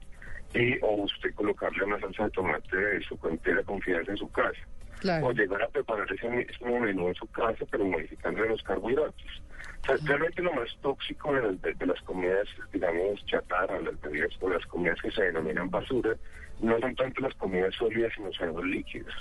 Y 0.54 0.78
o 0.82 1.04
usted 1.04 1.34
colocarle 1.34 1.84
una 1.84 2.00
salsa 2.00 2.26
de 2.26 2.30
tomate 2.32 2.78
de 2.78 3.02
su 3.02 3.20
entera 3.28 3.64
confianza 3.64 4.12
en 4.12 4.18
su 4.18 4.32
casa. 4.32 4.60
Claro. 5.04 5.28
O 5.28 5.32
llegar 5.34 5.62
a 5.62 5.68
preparar 5.68 6.12
ese 6.12 6.28
mismo 6.30 6.80
menú 6.80 7.10
en 7.10 7.16
su 7.16 7.28
casa, 7.28 7.64
pero 7.70 7.86
modificando 7.86 8.44
los 8.46 8.64
carbohidratos. 8.64 9.44
O 9.84 9.86
sea, 9.86 9.96
realmente 10.06 10.42
lo 10.42 10.54
más 10.54 10.70
tóxico 10.82 11.34
de 11.34 11.42
las, 11.42 11.62
de- 11.62 11.74
de 11.74 11.86
las 11.86 12.02
comidas, 12.04 12.48
digamos, 12.72 13.24
chatarra, 13.26 13.80
las 13.82 14.00
bebidas 14.02 14.32
o 14.40 14.50
las 14.50 14.66
comidas 14.68 14.98
que 15.02 15.12
se 15.12 15.24
denominan 15.24 15.70
basura, 15.70 16.16
no 16.62 16.80
son 16.80 16.96
tanto 16.96 17.22
las 17.22 17.34
comidas 17.36 17.76
sólidas, 17.76 18.12
sino 18.16 18.32
son 18.32 18.54
los 18.56 18.66
líquidos. 18.66 19.14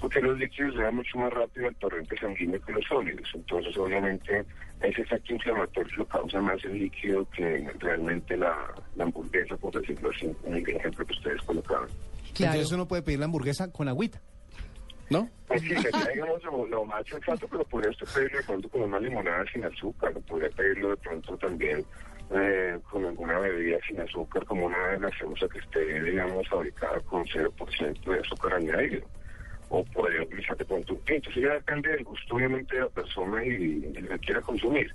Porque 0.00 0.20
los 0.20 0.38
líquidos 0.38 0.74
llevan 0.74 0.96
mucho 0.96 1.16
más 1.18 1.32
rápido 1.32 1.68
al 1.68 1.76
torrente 1.76 2.14
sanguíneo 2.18 2.60
que 2.60 2.72
los 2.72 2.84
sólidos. 2.84 3.26
Entonces, 3.34 3.74
obviamente, 3.78 4.44
ese 4.82 5.00
efecto 5.00 5.32
inflamatorio 5.32 5.96
lo 5.96 6.06
causa 6.06 6.38
más 6.42 6.62
el 6.66 6.78
líquido 6.78 7.26
que 7.30 7.66
realmente 7.78 8.36
la, 8.36 8.54
la 8.96 9.04
hamburguesa, 9.04 9.56
por 9.56 9.72
decirlo 9.80 10.10
así, 10.14 10.30
en 10.44 10.54
el 10.54 10.68
ejemplo 10.68 11.06
que 11.06 11.12
ustedes 11.14 11.40
colocaban. 11.42 11.88
Claro. 12.34 12.52
Entonces 12.54 12.72
uno 12.72 12.86
puede 12.86 13.00
pedir 13.02 13.20
la 13.20 13.24
hamburguesa 13.24 13.72
con 13.72 13.88
agüita, 13.88 14.20
¿no? 15.10 15.28
Pues 15.46 15.60
sí, 15.62 15.74
sería, 15.76 16.06
digamos, 16.12 16.42
lo, 16.70 16.84
más 16.84 17.06
sensato, 17.06 17.46
pero 17.48 17.64
podría 17.64 17.90
usted 17.90 18.06
pedirlo 18.14 18.38
de 18.38 18.44
pronto 18.44 18.68
con 18.68 18.82
una 18.82 19.00
limonada 19.00 19.44
sin 19.52 19.64
azúcar, 19.64 20.12
podría 20.26 20.50
pedirlo 20.50 20.90
de 20.90 20.96
pronto 20.96 21.36
también 21.36 21.84
eh, 22.30 22.78
con 22.90 23.04
alguna 23.04 23.38
bebida 23.38 23.78
sin 23.86 24.00
azúcar, 24.00 24.44
como 24.46 24.66
una 24.66 24.96
gaseosa 24.96 25.46
que 25.48 25.58
esté, 25.58 26.02
digamos, 26.02 26.48
fabricada 26.48 26.98
con 27.00 27.24
0% 27.24 28.04
de 28.04 28.20
azúcar 28.20 28.54
añadido. 28.54 29.06
O 29.68 29.84
podría 29.84 30.22
utilizar 30.22 30.56
de 30.56 30.64
pronto 30.64 30.94
un 30.94 31.00
tinto. 31.04 31.30
Eso 31.30 31.40
ya 31.40 31.54
depende 31.54 31.90
del 31.90 32.04
gusto, 32.04 32.36
obviamente, 32.36 32.76
de 32.76 32.82
la 32.82 32.88
persona 32.88 33.44
y, 33.44 33.48
y 33.50 34.00
lo 34.00 34.08
que 34.08 34.18
quiera 34.18 34.40
consumir. 34.40 34.94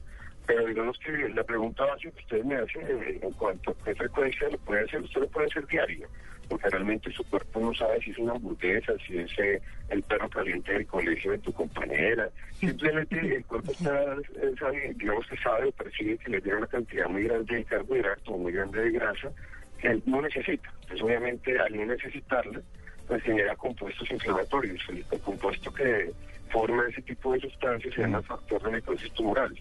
Pero 0.50 0.66
digamos 0.66 0.98
que 0.98 1.12
la 1.12 1.44
pregunta 1.44 1.86
básica 1.86 2.12
que 2.12 2.22
ustedes 2.22 2.46
me 2.46 2.56
hacen 2.56 2.82
eh, 2.88 3.20
en 3.22 3.32
cuanto 3.34 3.70
a 3.70 3.86
qué 3.86 3.94
frecuencia 3.94 4.50
lo 4.50 4.58
puede 4.58 4.84
hacer, 4.84 5.01
usted 5.01 5.22
lo 5.22 5.28
puede 5.28 5.46
hacer 5.46 5.68
diario, 5.68 6.08
porque 6.50 6.70
realmente 6.70 7.12
su 7.12 7.24
cuerpo 7.25 7.60
no 7.60 7.74
sabe 7.74 8.01
si 8.01 8.12
es 8.12 8.18
una 8.18 8.34
hamburguesa, 8.34 8.94
si 9.06 9.18
es 9.20 9.32
eh, 9.39 9.62
el 9.89 10.01
perro 10.03 10.27
caliente 10.29 10.74
del 10.74 10.88
colegio 10.88 11.32
de 11.32 11.38
tu 11.38 11.53
compañera. 11.53 12.29
Simplemente 12.60 13.20
el 13.20 13.46
cuerpo 13.46 13.72
está, 13.72 14.13
eh, 14.13 14.53
sabe, 14.60 14.94
digamos 14.98 15.27
que 15.27 15.38
sabe 15.38 15.68
o 15.68 15.72
percibe 15.72 16.18
que 16.18 16.32
le 16.32 16.41
llega 16.41 16.58
una 16.58 16.68
cantidad 16.68 17.08
muy 17.08 17.24
grande 17.24 17.56
de 17.56 17.63
carbohidrato, 17.63 18.32
muy 18.32 18.51
grande 18.51 18.82
de 18.82 18.91
grasa, 18.91 19.32
que 19.79 19.88
él 19.89 20.03
no 20.06 20.22
necesita. 20.22 20.74
Entonces 20.82 21.01
obviamente 21.03 21.60
al 21.60 21.77
no 21.77 21.86
necesitarla, 21.86 22.60
pues 23.08 23.24
genera 23.24 23.56
compuestos 23.56 24.10
inflamatorios. 24.12 24.82
El, 24.89 25.06
el 25.12 25.20
compuesto 25.22 25.72
que 25.72 26.12
forma 26.50 26.84
ese 26.89 27.01
tipo 27.03 27.34
de 27.34 27.41
sustancias 27.41 27.94
se 27.94 28.01
llama 28.01 28.22
factor 28.24 28.62
de 28.63 28.72
necrosis 28.72 29.12
tumoral. 29.13 29.56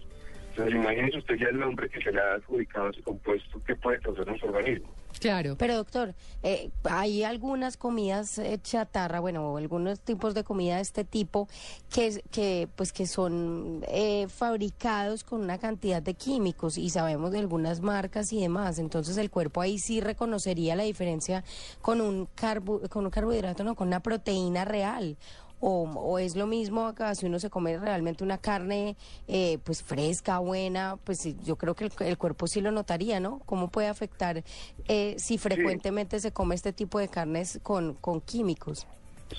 Entonces, 0.49 0.75
imagínese 0.75 1.19
usted 1.19 1.35
ya 1.35 1.47
el 1.47 1.59
nombre 1.59 1.87
que 1.87 2.01
se 2.01 2.11
le 2.11 2.19
ha 2.19 2.33
adjudicado 2.33 2.87
a 2.87 2.89
ese 2.89 3.01
compuesto 3.01 3.63
que 3.63 3.75
puede 3.75 3.99
causar 3.99 4.27
en 4.27 4.37
su 4.39 4.47
organismo. 4.47 4.93
Claro. 5.19 5.55
Pero 5.57 5.75
doctor, 5.75 6.15
eh, 6.43 6.71
hay 6.83 7.23
algunas 7.23 7.75
comidas 7.75 8.37
eh, 8.37 8.59
chatarra, 8.61 9.19
bueno, 9.19 9.57
algunos 9.57 9.99
tipos 9.99 10.33
de 10.33 10.43
comida 10.43 10.77
de 10.77 10.81
este 10.81 11.03
tipo 11.03 11.47
que, 11.89 12.23
que 12.31 12.69
pues 12.75 12.93
que 12.93 13.05
son 13.05 13.83
eh, 13.87 14.27
fabricados 14.29 15.23
con 15.23 15.41
una 15.41 15.57
cantidad 15.57 16.01
de 16.01 16.13
químicos 16.13 16.77
y 16.77 16.89
sabemos 16.89 17.31
de 17.31 17.39
algunas 17.39 17.81
marcas 17.81 18.31
y 18.31 18.39
demás. 18.39 18.79
Entonces 18.79 19.17
el 19.17 19.29
cuerpo 19.29 19.61
ahí 19.61 19.77
sí 19.77 19.99
reconocería 19.99 20.75
la 20.75 20.83
diferencia 20.83 21.43
con 21.81 21.99
un 21.99 22.27
carbo, 22.35 22.81
con 22.89 23.05
un 23.05 23.11
carbohidrato, 23.11 23.63
no, 23.63 23.75
con 23.75 23.89
una 23.89 23.99
proteína 23.99 24.63
real. 24.63 25.17
O, 25.61 25.83
o 25.83 26.19
es 26.19 26.35
lo 26.35 26.47
mismo 26.47 26.85
acá 26.85 27.13
si 27.15 27.25
uno 27.25 27.39
se 27.39 27.49
come 27.49 27.77
realmente 27.77 28.23
una 28.23 28.37
carne 28.37 28.95
eh, 29.27 29.57
pues 29.63 29.83
fresca, 29.83 30.39
buena, 30.39 30.97
pues 31.03 31.35
yo 31.43 31.57
creo 31.57 31.75
que 31.75 31.85
el, 31.85 31.91
el 31.99 32.17
cuerpo 32.17 32.47
sí 32.47 32.61
lo 32.61 32.71
notaría, 32.71 33.19
¿no? 33.19 33.39
¿Cómo 33.45 33.69
puede 33.69 33.87
afectar 33.87 34.43
eh, 34.87 35.15
si 35.17 35.37
frecuentemente 35.37 36.19
se 36.19 36.31
come 36.31 36.55
este 36.55 36.73
tipo 36.73 36.99
de 36.99 37.09
carnes 37.09 37.59
con, 37.61 37.93
con 37.95 38.21
químicos? 38.21 38.87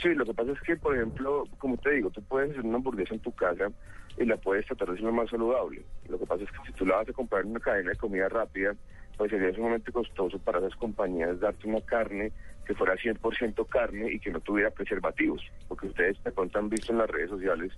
Sí, 0.00 0.14
lo 0.14 0.24
que 0.24 0.34
pasa 0.34 0.52
es 0.52 0.60
que, 0.60 0.76
por 0.76 0.94
ejemplo, 0.94 1.44
como 1.58 1.76
te 1.76 1.90
digo, 1.90 2.10
tú 2.10 2.22
puedes 2.22 2.50
hacer 2.50 2.64
una 2.64 2.76
hamburguesa 2.76 3.14
en 3.14 3.20
tu 3.20 3.32
casa 3.32 3.70
y 4.16 4.24
la 4.24 4.36
puedes 4.36 4.66
tratar 4.66 4.92
de 4.92 5.00
ser 5.00 5.10
más 5.10 5.30
saludable. 5.30 5.84
Lo 6.08 6.18
que 6.18 6.26
pasa 6.26 6.44
es 6.44 6.50
que 6.50 6.58
si 6.66 6.72
tú 6.72 6.86
la 6.86 6.96
vas 6.96 7.08
a 7.08 7.12
comprar 7.12 7.42
en 7.42 7.50
una 7.50 7.60
cadena 7.60 7.90
de 7.90 7.96
comida 7.96 8.28
rápida, 8.28 8.76
pues 9.16 9.30
sería 9.30 9.52
sumamente 9.54 9.90
costoso 9.92 10.38
para 10.38 10.58
esas 10.58 10.76
compañías 10.76 11.40
darte 11.40 11.68
una 11.68 11.80
carne 11.80 12.32
que 12.70 12.76
fuera 12.76 12.94
100% 12.94 13.66
carne 13.66 14.12
y 14.12 14.20
que 14.20 14.30
no 14.30 14.38
tuviera 14.38 14.70
preservativos. 14.70 15.42
Porque 15.66 15.88
ustedes 15.88 16.22
de 16.22 16.30
pronto 16.30 16.56
han 16.56 16.68
visto 16.68 16.92
en 16.92 16.98
las 16.98 17.10
redes 17.10 17.28
sociales 17.28 17.72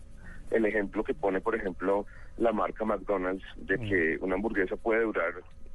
el 0.51 0.67
ejemplo 0.67 1.03
que 1.03 1.15
pone, 1.15 1.41
por 1.41 1.55
ejemplo, 1.55 2.05
la 2.37 2.53
marca 2.53 2.85
McDonald's 2.85 3.43
de 3.57 3.79
que 3.79 4.19
una 4.21 4.35
hamburguesa 4.35 4.77
puede 4.77 5.01
durar 5.01 5.33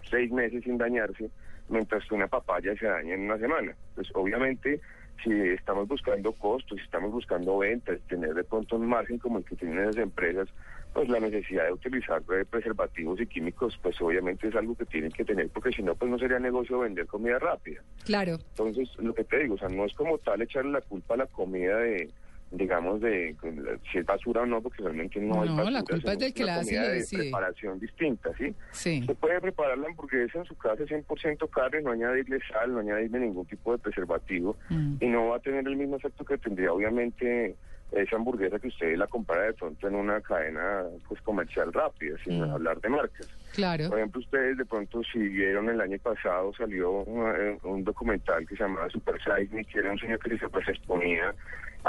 seis 0.07 0.31
meses 0.31 0.63
sin 0.63 0.77
dañarse, 0.77 1.31
mientras 1.67 2.07
que 2.07 2.13
una 2.13 2.27
papaya 2.27 2.75
se 2.77 2.85
daña 2.85 3.15
en 3.15 3.21
una 3.21 3.39
semana. 3.39 3.75
Pues 3.95 4.07
obviamente, 4.13 4.81
si 5.23 5.31
estamos 5.31 5.87
buscando 5.87 6.31
costos, 6.33 6.77
si 6.77 6.83
estamos 6.83 7.11
buscando 7.11 7.57
ventas, 7.57 7.99
tener 8.07 8.35
de 8.35 8.43
pronto 8.43 8.75
un 8.75 8.85
margen 8.85 9.17
como 9.17 9.39
el 9.39 9.45
que 9.45 9.55
tienen 9.55 9.83
las 9.83 9.97
empresas, 9.97 10.47
pues 10.97 11.09
la 11.09 11.19
necesidad 11.19 11.65
de 11.65 11.73
utilizar 11.73 12.23
eh, 12.33 12.43
preservativos 12.49 13.21
y 13.21 13.27
químicos, 13.27 13.77
pues 13.83 14.01
obviamente 14.01 14.47
es 14.47 14.55
algo 14.55 14.73
que 14.75 14.85
tienen 14.85 15.11
que 15.11 15.23
tener, 15.23 15.47
porque 15.49 15.69
si 15.71 15.83
no, 15.83 15.93
pues 15.93 16.09
no 16.09 16.17
sería 16.17 16.39
negocio 16.39 16.79
vender 16.79 17.05
comida 17.05 17.37
rápida. 17.37 17.83
Claro. 18.03 18.39
Entonces, 18.49 18.89
lo 18.97 19.13
que 19.13 19.23
te 19.23 19.37
digo, 19.37 19.53
o 19.53 19.57
sea, 19.59 19.69
no 19.69 19.85
es 19.85 19.93
como 19.93 20.17
tal 20.17 20.41
echarle 20.41 20.71
la 20.71 20.81
culpa 20.81 21.13
a 21.13 21.17
la 21.17 21.27
comida 21.27 21.77
de, 21.77 22.09
digamos, 22.49 22.99
de 23.01 23.35
si 23.91 23.99
es 23.99 24.05
basura 24.07 24.41
o 24.41 24.45
no, 24.47 24.59
porque 24.59 24.81
realmente 24.81 25.19
no, 25.21 25.43
es 25.43 25.51
No, 25.51 25.57
basura. 25.57 25.69
la 25.71 25.83
culpa 25.83 26.13
es 26.13 26.17
del 26.19 26.33
que 26.33 26.43
la 26.45 26.55
hace 26.55 26.79
de 26.79 27.05
preparación 27.15 27.79
distinta, 27.79 28.31
¿sí? 28.35 28.55
Sí. 28.71 29.03
Se 29.05 29.13
puede 29.13 29.39
preparar 29.39 29.77
la 29.77 29.89
hamburguesa 29.89 30.39
en 30.39 30.45
su 30.45 30.55
casa 30.57 30.83
100% 30.83 31.47
carne, 31.51 31.81
no 31.83 31.91
añadirle 31.91 32.39
sal, 32.51 32.73
no 32.73 32.79
añadirle 32.79 33.19
ningún 33.19 33.45
tipo 33.45 33.71
de 33.71 33.77
preservativo 33.77 34.57
Mm. 34.71 34.95
y 34.99 35.05
no 35.09 35.27
va 35.27 35.35
a 35.35 35.39
tener 35.41 35.67
el 35.67 35.75
mismo 35.75 35.97
efecto 35.97 36.25
que 36.25 36.39
tendría 36.39 36.73
obviamente 36.73 37.55
esa 37.91 38.15
hamburguesa 38.17 38.59
que 38.59 38.67
usted 38.67 38.95
la 38.97 39.07
compara 39.07 39.43
de 39.43 39.53
pronto 39.53 39.87
en 39.87 39.95
una 39.95 40.19
cadena 40.21 40.83
pues 41.07 41.21
comercial 41.21 41.71
rápida, 41.71 42.17
sin 42.23 42.39
Mm. 42.41 42.51
hablar 42.51 42.79
de 42.81 42.89
marcas. 42.89 43.27
Claro. 43.53 43.89
Por 43.89 43.97
ejemplo, 43.97 44.19
ustedes 44.21 44.57
de 44.57 44.65
pronto 44.65 45.01
si 45.11 45.19
vieron 45.19 45.69
el 45.69 45.79
año 45.81 45.97
pasado 45.99 46.53
salió 46.53 46.91
un, 47.03 47.33
eh, 47.35 47.57
un 47.63 47.83
documental 47.83 48.45
que 48.45 48.55
se 48.55 48.63
llamaba 48.63 48.89
Super 48.89 49.15
Size 49.19 49.55
Me, 49.55 49.63
que 49.65 49.79
era 49.79 49.91
un 49.91 49.97
señor 49.99 50.19
que 50.19 50.37
se 50.37 50.49
pues 50.49 50.67
exponía 50.67 51.33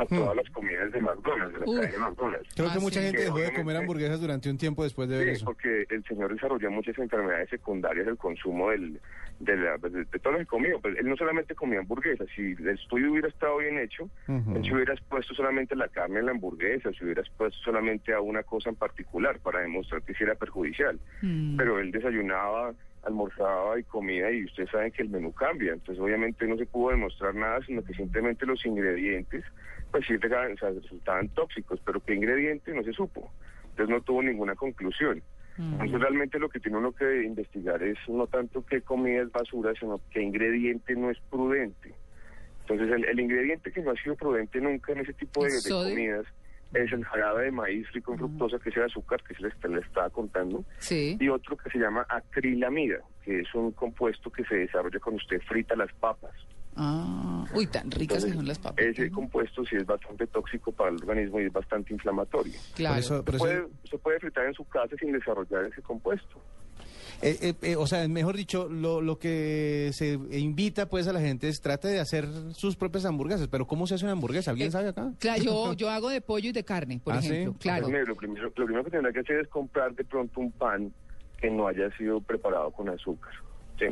a 0.02 0.07
todas 0.07 0.37
las 0.37 0.49
comidas 0.50 0.90
de 0.93 1.00
McDonald's, 1.00 1.55
de 1.55 1.61
la 1.61 1.67
Uf. 1.73 1.81
cadena 1.81 2.09
McDonald's. 2.09 2.49
Creo 2.55 2.69
Ah, 2.69 2.75
que 2.75 2.81
mucha 2.81 3.00
sí. 3.00 3.07
gente 3.07 3.23
dejó 3.23 3.38
de 3.38 3.52
comer 3.55 3.76
hamburguesas 3.76 4.21
durante 4.21 4.50
un 4.50 4.59
tiempo 4.59 4.83
después 4.85 5.09
de 5.09 5.19
ver 5.19 5.26
Sí, 5.28 5.33
eso. 5.35 5.45
porque 5.47 5.87
el 5.90 6.05
señor 6.05 6.33
desarrolló 6.35 6.71
muchas 6.71 6.99
enfermedades 6.99 7.49
secundarias 7.50 8.07
del 8.07 8.17
consumo 8.17 8.71
del, 8.71 9.00
de, 9.40 9.57
la, 9.57 9.76
de, 9.78 9.90
de 10.05 10.19
todo 10.19 10.33
lo 10.35 10.38
que 10.40 10.47
comía. 10.47 10.75
Pues 10.81 10.97
él 10.99 11.09
no 11.09 11.17
solamente 11.17 11.55
comía 11.55 11.81
hamburguesas, 11.81 12.26
si 12.35 12.52
el 12.52 12.69
estudio 12.69 13.12
hubiera 13.12 13.28
estado 13.28 13.59
bien 13.59 13.78
hecho, 13.78 14.05
Ujú. 14.28 14.57
él 14.57 14.64
se 14.64 14.75
hubiera 14.75 14.95
expuesto 14.95 15.35
solamente 15.35 15.75
la 15.76 15.88
carne 15.88 16.21
en 16.21 16.26
la 16.26 16.33
hamburguesa, 16.33 16.93
se 16.93 17.05
hubiera 17.05 17.21
expuesto 17.23 17.59
solamente 17.62 18.12
a 18.12 18.21
una 18.21 18.43
cosa 18.43 18.71
en 18.71 18.76
particular 18.76 19.38
para 19.40 19.61
demostrar 19.61 20.02
que 20.02 20.14
sí 20.14 20.25
era 20.25 20.35
perjudicial. 20.35 20.99
Mm. 21.23 21.57
Pero 21.57 21.78
él 21.78 21.90
desayunaba, 21.90 22.73
almorzaba 23.05 23.78
y 23.78 23.85
comía 23.85 24.31
y 24.31 24.45
ustedes 24.45 24.71
saben 24.71 24.90
que 24.93 25.02
el 25.02 25.09
menú 25.09 25.33
cambia. 25.33 25.73
Entonces 25.73 26.02
obviamente 26.02 26.47
no 26.47 26.57
se 26.57 26.67
pudo 26.67 26.90
demostrar 26.90 27.35
nada, 27.35 27.61
sino 27.64 27.83
que 27.83 27.95
simplemente 27.95 28.45
los 28.45 28.64
ingredientes 28.67 29.45
pues 29.90 30.07
sí 30.07 30.14
o 30.14 30.21
sea, 30.59 30.71
resultaban 30.71 31.28
tóxicos, 31.30 31.80
pero 31.85 32.00
qué 32.00 32.14
ingrediente 32.14 32.73
no 32.75 32.83
se 32.83 32.92
supo. 32.92 33.30
Entonces 33.71 33.88
no 33.88 34.00
tuvo 34.02 34.23
ninguna 34.23 34.54
conclusión. 34.54 35.23
Mm. 35.57 35.73
Entonces 35.75 36.00
realmente 36.00 36.38
lo 36.38 36.49
que 36.49 36.61
tiene 36.61 36.78
uno 36.78 36.92
que 36.92 37.23
investigar 37.25 37.83
es 37.83 37.97
no 38.09 38.26
tanto 38.26 38.64
qué 38.66 38.80
comida 38.83 39.23
es 39.23 39.33
basura, 39.33 39.73
sino 39.78 40.00
qué 40.11 40.23
ingrediente 40.23 40.95
no 40.95 41.11
es 41.11 41.18
prudente. 41.30 41.95
Entonces 42.62 42.90
el, 42.90 43.04
el 43.07 43.21
ingrediente 43.21 43.73
que 43.73 43.80
no 43.83 43.92
ha 43.92 43.97
sido 43.97 44.14
prudente 44.14 44.61
nunca 44.61 44.92
en 44.92 44.99
ese 45.00 45.14
tipo 45.14 45.45
de, 45.45 45.50
comidas 45.68 46.26
es 46.75 46.92
el 46.92 47.02
jarabe 47.02 47.45
de 47.45 47.50
maíz 47.50 47.90
rico 47.92 48.12
en 48.12 48.18
fructosa, 48.18 48.59
que 48.59 48.68
es 48.68 48.76
el 48.76 48.83
azúcar 48.83 49.23
que 49.23 49.35
se 49.35 49.40
le, 49.42 49.49
está- 49.49 49.68
le 49.68 49.80
estaba 49.80 50.11
contando, 50.11 50.64
Sí. 50.78 51.16
y 51.18 51.28
otro 51.30 51.57
que 51.57 51.71
se 51.71 51.78
llama 51.78 52.04
acrilamida, 52.11 52.99
que 53.25 53.40
es 53.40 53.54
un 53.54 53.73
compuesto 53.73 54.30
que 54.30 54.45
se 54.45 54.54
desarrolla 54.54 55.00
cuando 55.00 55.16
usted 55.16 55.40
frita 55.49 55.75
las 55.76 55.90
papas. 55.95 56.35
Ah, 56.81 57.45
uy, 57.55 57.67
tan 57.67 57.91
ricas 57.91 58.25
que 58.25 58.33
son 58.33 58.47
las 58.47 58.59
papas. 58.59 58.85
Ese 58.85 59.11
compuesto 59.11 59.65
sí 59.65 59.75
es 59.77 59.85
bastante 59.85 60.27
tóxico 60.29 60.71
para 60.71 60.91
el 60.91 60.97
organismo 60.97 61.41
y 61.41 61.45
es 61.47 61.53
bastante 61.53 61.93
inflamatorio. 61.93 62.55
Claro. 62.77 62.95
Por 62.95 63.01
eso, 63.03 63.25
por 63.25 63.35
eso- 63.35 63.45
Puede, 63.45 63.67
se 63.91 63.99
puede 63.99 64.21
fritar 64.21 64.47
en 64.47 64.55
su 64.55 64.65
casa 64.65 64.95
sin 65.01 65.13
desarrollar 65.13 65.65
ese 65.65 65.83
compuesto. 65.83 66.39
Eh, 67.21 67.37
eh, 67.43 67.55
eh, 67.63 67.75
o 67.77 67.85
sea, 67.89 68.07
mejor 68.07 68.37
dicho, 68.37 68.69
lo, 68.69 69.01
lo 69.01 69.19
que 69.19 69.91
se 69.93 70.13
invita 70.31 70.87
pues 70.89 71.09
a 71.09 71.13
la 71.13 71.19
gente 71.21 71.49
es 71.49 71.61
trate 71.61 71.89
de 71.89 71.99
hacer 71.99 72.29
sus 72.53 72.77
propias 72.77 73.05
hamburguesas. 73.07 73.49
Pero 73.49 73.67
¿cómo 73.67 73.89
se 73.89 73.97
hace 73.97 74.05
una 74.05 74.13
hamburguesa? 74.13 74.53
¿Alguien 74.53 74.69
Eh, 74.69 74.71
sabe 74.71 74.89
acá? 74.91 75.11
Claro, 75.19 75.43
yo, 75.43 75.73
yo 75.75 75.91
hago 75.91 76.11
de 76.11 76.21
pollo 76.21 76.51
y 76.51 76.53
de 76.53 76.63
carne, 76.63 77.01
por 77.03 77.15
¿Ah, 77.15 77.21
sí? 77.23 77.29
ejemplo. 77.33 77.59
Claro. 77.59 77.89
Pues, 77.89 78.07
lo, 78.07 78.15
primero, 78.15 78.45
lo 78.45 78.53
primero 78.65 78.85
que 78.85 78.91
tendrá 78.93 79.13
que 79.13 79.19
hacer 79.21 79.41
es 79.41 79.49
comprar 79.49 79.93
de 79.97 80.05
pronto 80.05 80.39
un 80.41 80.53
pan 80.53 80.93
que 81.41 81.51
no 81.51 81.67
haya 81.67 81.91
sido 81.97 82.21
preparado 82.21 82.71
con 82.71 82.89
azúcar. 82.89 83.33
¿sí? 83.81 83.87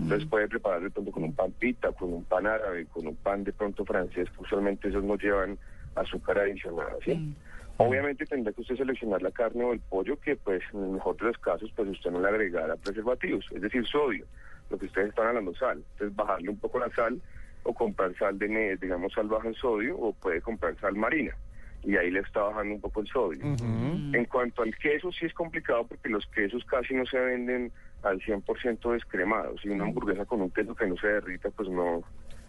Entonces 0.00 0.28
puede 0.28 0.48
preparar 0.48 0.80
de 0.82 0.90
pronto 0.90 1.10
con 1.10 1.24
un 1.24 1.34
pan 1.34 1.50
pita, 1.58 1.90
con 1.92 2.12
un 2.12 2.24
pan 2.24 2.46
árabe, 2.46 2.86
con 2.86 3.06
un 3.06 3.16
pan 3.16 3.42
de 3.42 3.52
pronto 3.52 3.84
francés, 3.84 4.28
que 4.30 4.42
usualmente 4.42 4.88
esos 4.88 5.02
no 5.02 5.16
llevan 5.16 5.58
azúcar 5.96 6.38
adicional. 6.38 6.96
¿sí? 7.04 7.14
Mm. 7.14 7.34
Obviamente 7.78 8.24
tendrá 8.24 8.52
que 8.52 8.60
usted 8.60 8.76
seleccionar 8.76 9.22
la 9.22 9.30
carne 9.30 9.64
o 9.64 9.72
el 9.72 9.80
pollo 9.80 10.18
que 10.20 10.36
pues 10.36 10.62
en 10.72 10.84
el 10.84 10.90
mejor 10.90 11.16
de 11.16 11.26
los 11.26 11.38
casos 11.38 11.70
pues 11.74 11.88
usted 11.88 12.10
no 12.10 12.20
le 12.20 12.28
agregara 12.28 12.76
preservativos, 12.76 13.46
es 13.52 13.60
decir, 13.60 13.86
sodio, 13.86 14.24
lo 14.70 14.78
que 14.78 14.86
ustedes 14.86 15.08
están 15.08 15.28
hablando 15.28 15.54
sal. 15.54 15.82
Entonces 15.92 16.16
bajarle 16.16 16.50
un 16.50 16.58
poco 16.58 16.78
la 16.78 16.90
sal 16.90 17.20
o 17.64 17.74
comprar 17.74 18.16
sal 18.18 18.38
de, 18.38 18.78
digamos, 18.80 19.12
sal 19.12 19.28
baja 19.28 19.48
en 19.48 19.54
sodio 19.54 19.96
o 19.96 20.12
puede 20.12 20.40
comprar 20.40 20.78
sal 20.80 20.94
marina 20.94 21.36
y 21.84 21.96
ahí 21.96 22.10
le 22.10 22.20
está 22.20 22.42
bajando 22.42 22.74
un 22.74 22.80
poco 22.80 23.00
el 23.00 23.06
sodio. 23.08 23.44
En 23.44 24.24
cuanto 24.24 24.62
al 24.62 24.76
queso, 24.76 25.12
sí 25.12 25.26
es 25.26 25.34
complicado 25.34 25.86
porque 25.86 26.08
los 26.08 26.26
quesos 26.26 26.64
casi 26.64 26.94
no 26.94 27.06
se 27.06 27.18
venden 27.18 27.72
al 28.02 28.20
100% 28.20 28.92
descremados. 28.92 29.64
Y 29.64 29.68
una 29.68 29.84
hamburguesa 29.84 30.24
con 30.24 30.40
un 30.40 30.50
queso 30.50 30.74
que 30.74 30.86
no 30.86 30.96
se 30.96 31.06
derrita, 31.06 31.50
pues 31.50 31.68
no, 31.68 32.02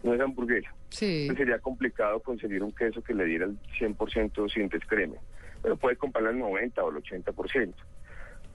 no 0.04 0.14
es 0.14 0.22
hamburguesa. 0.22 0.74
Sí. 0.90 1.24
Entonces 1.24 1.46
sería 1.46 1.60
complicado 1.60 2.20
conseguir 2.20 2.64
un 2.64 2.72
queso 2.72 3.02
que 3.04 3.14
le 3.14 3.26
diera 3.26 3.46
el 3.46 3.58
100% 3.80 4.52
sin 4.52 4.70
descreme. 4.70 5.18
Pero 5.62 5.78
puede 5.78 5.96
comprarla 5.98 6.30
al 6.30 6.40
90 6.40 6.84
o 6.84 6.90
al 6.90 6.96
80%. 6.98 7.74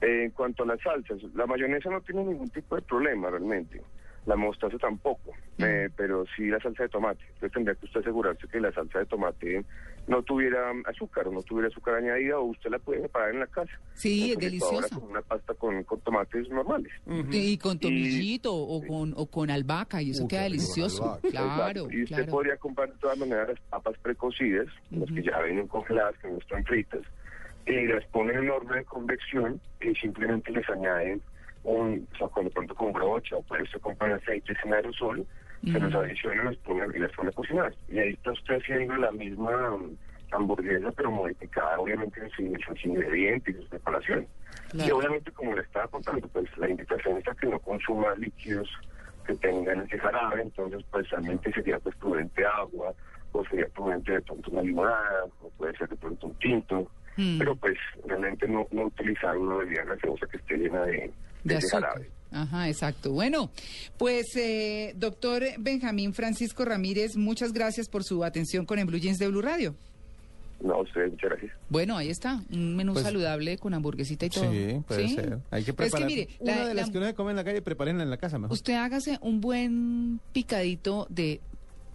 Eh, 0.01 0.23
en 0.25 0.31
cuanto 0.31 0.63
a 0.63 0.65
las 0.65 0.81
salsas, 0.81 1.21
la 1.33 1.45
mayonesa 1.45 1.89
no 1.89 2.01
tiene 2.01 2.23
ningún 2.23 2.49
tipo 2.49 2.75
de 2.75 2.81
problema 2.81 3.29
realmente. 3.29 3.81
La 4.25 4.35
mostaza 4.35 4.77
tampoco, 4.77 5.33
eh, 5.59 5.89
pero 5.95 6.25
sí 6.35 6.47
la 6.47 6.59
salsa 6.59 6.83
de 6.83 6.89
tomate. 6.89 7.23
Entonces 7.25 7.51
tendría 7.51 7.75
que 7.75 7.85
usted 7.85 7.99
asegurarse 7.99 8.47
que 8.47 8.59
la 8.59 8.71
salsa 8.71 8.99
de 8.99 9.05
tomate 9.05 9.63
no 10.07 10.21
tuviera 10.23 10.71
azúcar 10.85 11.27
o 11.27 11.31
no 11.31 11.41
tuviera 11.43 11.67
azúcar 11.67 11.95
añadida 11.95 12.37
o 12.39 12.45
usted 12.45 12.69
la 12.69 12.79
puede 12.79 13.01
preparar 13.01 13.33
en 13.33 13.39
la 13.39 13.47
casa. 13.47 13.71
Sí, 13.93 14.31
es 14.31 14.37
deliciosa. 14.37 14.95
Con 14.99 15.09
una 15.11 15.21
pasta 15.21 15.53
con, 15.53 15.83
con 15.83 15.99
tomates 16.01 16.49
normales. 16.49 16.91
Y 17.31 17.57
con 17.57 17.79
tomillito 17.79 18.53
o 18.53 18.85
con, 18.85 19.13
o 19.15 19.25
con 19.27 19.49
albahaca, 19.49 20.01
y 20.01 20.11
eso 20.11 20.23
Uy, 20.23 20.29
queda 20.29 20.43
delicioso. 20.43 21.19
Claro. 21.29 21.87
Y 21.91 22.03
usted 22.03 22.17
claro. 22.17 22.31
podría 22.31 22.57
comprar 22.57 22.91
de 22.91 22.99
todas 22.99 23.17
maneras 23.17 23.49
las 23.49 23.59
papas 23.69 23.97
precocidas, 23.99 24.67
las 24.91 25.09
que 25.09 25.23
ya 25.23 25.39
vienen 25.41 25.67
congeladas, 25.67 26.17
que 26.19 26.29
no 26.29 26.37
están 26.37 26.63
fritas, 26.65 27.01
y 27.65 27.87
las 27.87 28.05
ponen 28.07 28.37
en 28.37 28.49
orden 28.49 28.77
de 28.77 28.85
convección 28.85 29.59
y 29.81 29.93
simplemente 29.95 30.51
les 30.51 30.69
añaden 30.69 31.21
un, 31.65 32.07
o 32.13 32.17
sea, 32.17 32.27
con 32.27 32.45
de 32.45 32.51
pronto 32.51 32.75
con 32.75 32.93
brocha, 32.93 33.35
o 33.35 33.41
puede 33.43 33.63
usted 33.63 33.81
comprar 33.81 34.13
aceites 34.13 34.57
en 34.63 34.73
aerosol, 34.73 35.25
se 35.63 35.79
los 35.79 35.95
adiciona, 35.95 36.43
los 36.43 36.57
pone 36.57 36.85
y 36.95 36.99
las 36.99 37.11
pone 37.13 37.29
a 37.29 37.31
cocinar. 37.31 37.73
Y 37.89 37.97
ahí 37.97 38.13
está 38.13 38.31
usted 38.31 38.57
haciendo 38.61 38.95
la 38.97 39.11
misma 39.11 39.73
um, 39.73 39.95
hamburguesa, 40.31 40.91
pero 40.91 41.09
modificada 41.09 41.79
obviamente 41.79 42.19
en 42.21 42.29
sus, 42.29 42.39
en 42.45 42.59
sus 42.59 42.85
ingredientes 42.85 43.55
y 43.55 43.63
su 43.63 43.69
preparación. 43.69 44.27
Y 44.73 44.91
obviamente, 44.91 45.31
como 45.31 45.55
le 45.55 45.61
estaba 45.61 45.87
contando, 45.87 46.27
pues 46.27 46.45
la 46.57 46.69
invitación 46.69 47.17
es 47.17 47.27
a 47.27 47.33
que 47.33 47.47
no 47.47 47.59
consuma 47.59 48.13
líquidos 48.15 48.69
que 49.25 49.33
tengan 49.35 49.81
ese 49.81 49.97
jarabe, 49.97 50.43
entonces 50.43 50.83
pues 50.91 51.09
realmente 51.09 51.51
sería 51.51 51.79
pues 51.79 51.95
prudente 51.95 52.45
agua, 52.45 52.93
o 53.31 53.43
sería 53.45 53.67
prudente 53.69 54.11
de 54.11 54.21
pronto 54.21 54.51
una 54.51 54.61
limonada, 54.61 55.25
o 55.41 55.49
puede 55.57 55.75
ser 55.77 55.89
de 55.89 55.95
pronto 55.95 56.27
un 56.27 56.35
tinto, 56.35 56.91
Mm. 57.17 57.37
pero 57.39 57.55
pues 57.55 57.77
realmente 58.05 58.47
no, 58.47 58.67
no 58.71 58.85
utilizar 58.85 59.37
una 59.37 59.55
bebida 59.57 59.83
gaseosa 59.85 60.27
que 60.27 60.37
esté 60.37 60.57
llena 60.57 60.83
de, 60.83 61.11
De 61.45 61.55
azúcar. 61.57 61.81
jarabe. 61.83 62.09
Ajá, 62.31 62.67
exacto. 62.67 63.11
Bueno, 63.13 63.49
pues 63.97 64.35
eh, 64.35 64.93
doctor 64.97 65.43
Benjamín 65.57 66.13
Francisco 66.13 66.65
Ramírez, 66.65 67.15
muchas 67.15 67.53
gracias 67.53 67.87
por 67.87 68.03
su 68.03 68.25
atención 68.25 68.65
con 68.65 68.77
el 68.79 68.85
Blue 68.85 68.97
Jeans 68.99 69.19
de 69.19 69.29
Blue 69.29 69.41
Radio. 69.41 69.73
No, 70.61 70.79
usted, 70.81 71.09
muchas 71.11 71.29
gracias. 71.31 71.51
Bueno, 71.69 71.95
ahí 71.97 72.09
está, 72.09 72.41
un 72.51 72.75
menú 72.75 72.93
Pues- 72.93 73.05
saludable 73.05 73.57
con 73.57 73.73
hamburguesita 73.73 74.25
y 74.25 74.29
todo. 74.29 74.51
Sí, 74.51 74.81
puede 74.87 75.09
ser. 75.09 75.39
Hay 75.51 75.63
que 75.63 75.73
Pero 75.73 75.85
es 75.87 75.91
preparar. 75.91 76.07
mire, 76.07 76.27
Una 76.39 76.55
la- 76.55 76.67
de 76.67 76.73
las 76.73 76.87
la- 76.87 76.91
que 76.91 76.97
uno 76.97 77.07
se 77.07 77.13
come 77.13 77.31
en 77.31 77.35
la 77.37 77.43
calle, 77.43 77.61
prepárenla 77.61 78.03
en 78.03 78.09
la 78.09 78.17
casa 78.17 78.37
mejor. 78.39 78.53
Usted 78.53 78.73
hágase 78.73 79.17
un 79.21 79.39
buen 79.41 80.19
picadito 80.33 81.07
de 81.09 81.41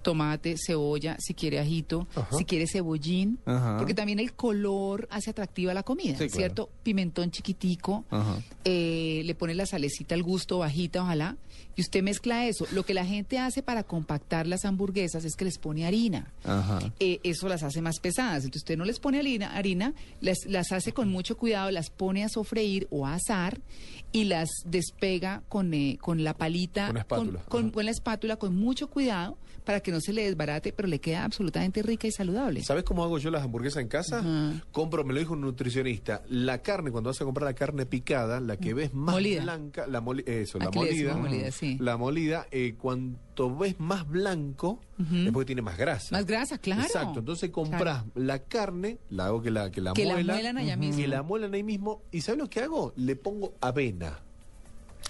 tomate, 0.00 0.56
cebolla, 0.58 1.16
si 1.20 1.34
quiere 1.34 1.58
ajito, 1.60 2.06
Ajá. 2.14 2.36
si 2.36 2.44
quiere 2.44 2.66
cebollín, 2.66 3.38
Ajá. 3.44 3.76
porque 3.78 3.94
también 3.94 4.18
el 4.18 4.32
color 4.34 5.06
hace 5.10 5.30
atractiva 5.30 5.74
la 5.74 5.82
comida, 5.82 6.12
Sí, 6.18 6.26
claro. 6.26 6.30
¿cierto? 6.36 6.70
Pimentón 6.82 7.30
chiquitico, 7.30 8.04
eh, 8.64 9.22
le 9.24 9.34
pone 9.34 9.54
la 9.54 9.66
salecita 9.66 10.14
al 10.14 10.22
gusto, 10.22 10.58
bajita, 10.58 11.02
ojalá, 11.02 11.36
y 11.76 11.80
usted 11.82 12.02
mezcla 12.02 12.46
eso. 12.46 12.66
Lo 12.72 12.84
que 12.84 12.94
la 12.94 13.04
gente 13.06 13.38
hace 13.38 13.62
para 13.62 13.84
compactar 13.84 14.46
las 14.46 14.64
hamburguesas 14.64 15.24
es 15.24 15.36
que 15.36 15.44
les 15.44 15.58
pone 15.58 15.86
harina. 15.86 16.32
Ajá. 16.44 16.78
Eh, 16.98 17.20
eso 17.22 17.48
las 17.48 17.62
hace 17.62 17.80
más 17.80 18.00
pesadas. 18.00 18.44
Entonces 18.44 18.62
usted 18.62 18.76
no 18.76 18.84
les 18.84 18.98
pone 18.98 19.18
harina, 19.18 19.54
harina 19.56 19.94
las, 20.20 20.38
las 20.46 20.72
hace 20.72 20.92
con 20.92 21.08
mucho 21.08 21.36
cuidado, 21.36 21.70
las 21.70 21.90
pone 21.90 22.24
a 22.24 22.28
sofreír 22.28 22.86
o 22.90 23.06
a 23.06 23.14
asar 23.14 23.60
y 24.12 24.24
las 24.24 24.48
despega 24.66 25.42
con, 25.48 25.72
eh, 25.72 25.96
con 26.00 26.24
la 26.24 26.34
palita, 26.34 26.92
Con 27.08 27.38
con, 27.48 27.70
con 27.70 27.84
la 27.84 27.90
espátula, 27.92 28.36
con 28.36 28.56
mucho 28.56 28.88
cuidado 28.90 29.38
para 29.64 29.80
que 29.80 29.89
no 29.90 30.00
se 30.00 30.12
le 30.12 30.24
desbarate, 30.24 30.72
pero 30.72 30.88
le 30.88 31.00
queda 31.00 31.24
absolutamente 31.24 31.82
rica 31.82 32.06
y 32.06 32.12
saludable. 32.12 32.62
¿Sabes 32.62 32.84
cómo 32.84 33.02
hago 33.04 33.18
yo 33.18 33.30
las 33.30 33.42
hamburguesas 33.42 33.82
en 33.82 33.88
casa? 33.88 34.22
Compro, 34.72 35.04
me 35.04 35.12
lo 35.12 35.18
dijo 35.20 35.32
un 35.34 35.40
nutricionista, 35.42 36.22
la 36.28 36.58
carne, 36.62 36.90
cuando 36.90 37.10
vas 37.10 37.20
a 37.20 37.24
comprar 37.24 37.44
la 37.46 37.54
carne 37.54 37.86
picada, 37.86 38.40
la 38.40 38.56
que 38.56 38.74
ves 38.74 38.94
más 38.94 39.14
Molida. 39.14 39.42
blanca, 39.42 39.86
la 39.86 40.00
moli- 40.00 40.24
eso, 40.26 40.58
la 40.58 40.70
molida, 40.70 41.16
molida, 41.16 41.50
sí. 41.50 41.76
la 41.80 41.96
molida, 41.96 42.46
eh, 42.50 42.74
cuanto 42.78 43.56
ves 43.56 43.78
más 43.80 44.06
blanco, 44.08 44.80
es 44.98 45.32
porque 45.32 45.46
tiene 45.46 45.62
más 45.62 45.78
grasa. 45.78 46.14
Más 46.14 46.26
grasa, 46.26 46.58
claro. 46.58 46.82
Exacto, 46.82 47.20
entonces 47.20 47.50
compras 47.50 48.04
la 48.14 48.40
carne, 48.44 48.98
la 49.08 49.26
hago 49.26 49.40
que 49.42 49.50
la 49.50 49.70
que 49.70 49.80
la 49.80 49.92
Que 49.94 50.04
la 50.04 50.14
muela, 50.14 50.34
muelan 50.34 50.58
allá 50.58 50.76
mismo. 50.76 50.96
que 51.00 51.08
la 51.08 51.22
muelan 51.22 51.54
ahí 51.54 51.62
mismo, 51.62 52.02
y 52.10 52.20
¿sabes 52.20 52.38
lo 52.40 52.48
que 52.50 52.60
hago? 52.60 52.92
Le 52.96 53.16
pongo 53.16 53.54
avena. 53.60 54.20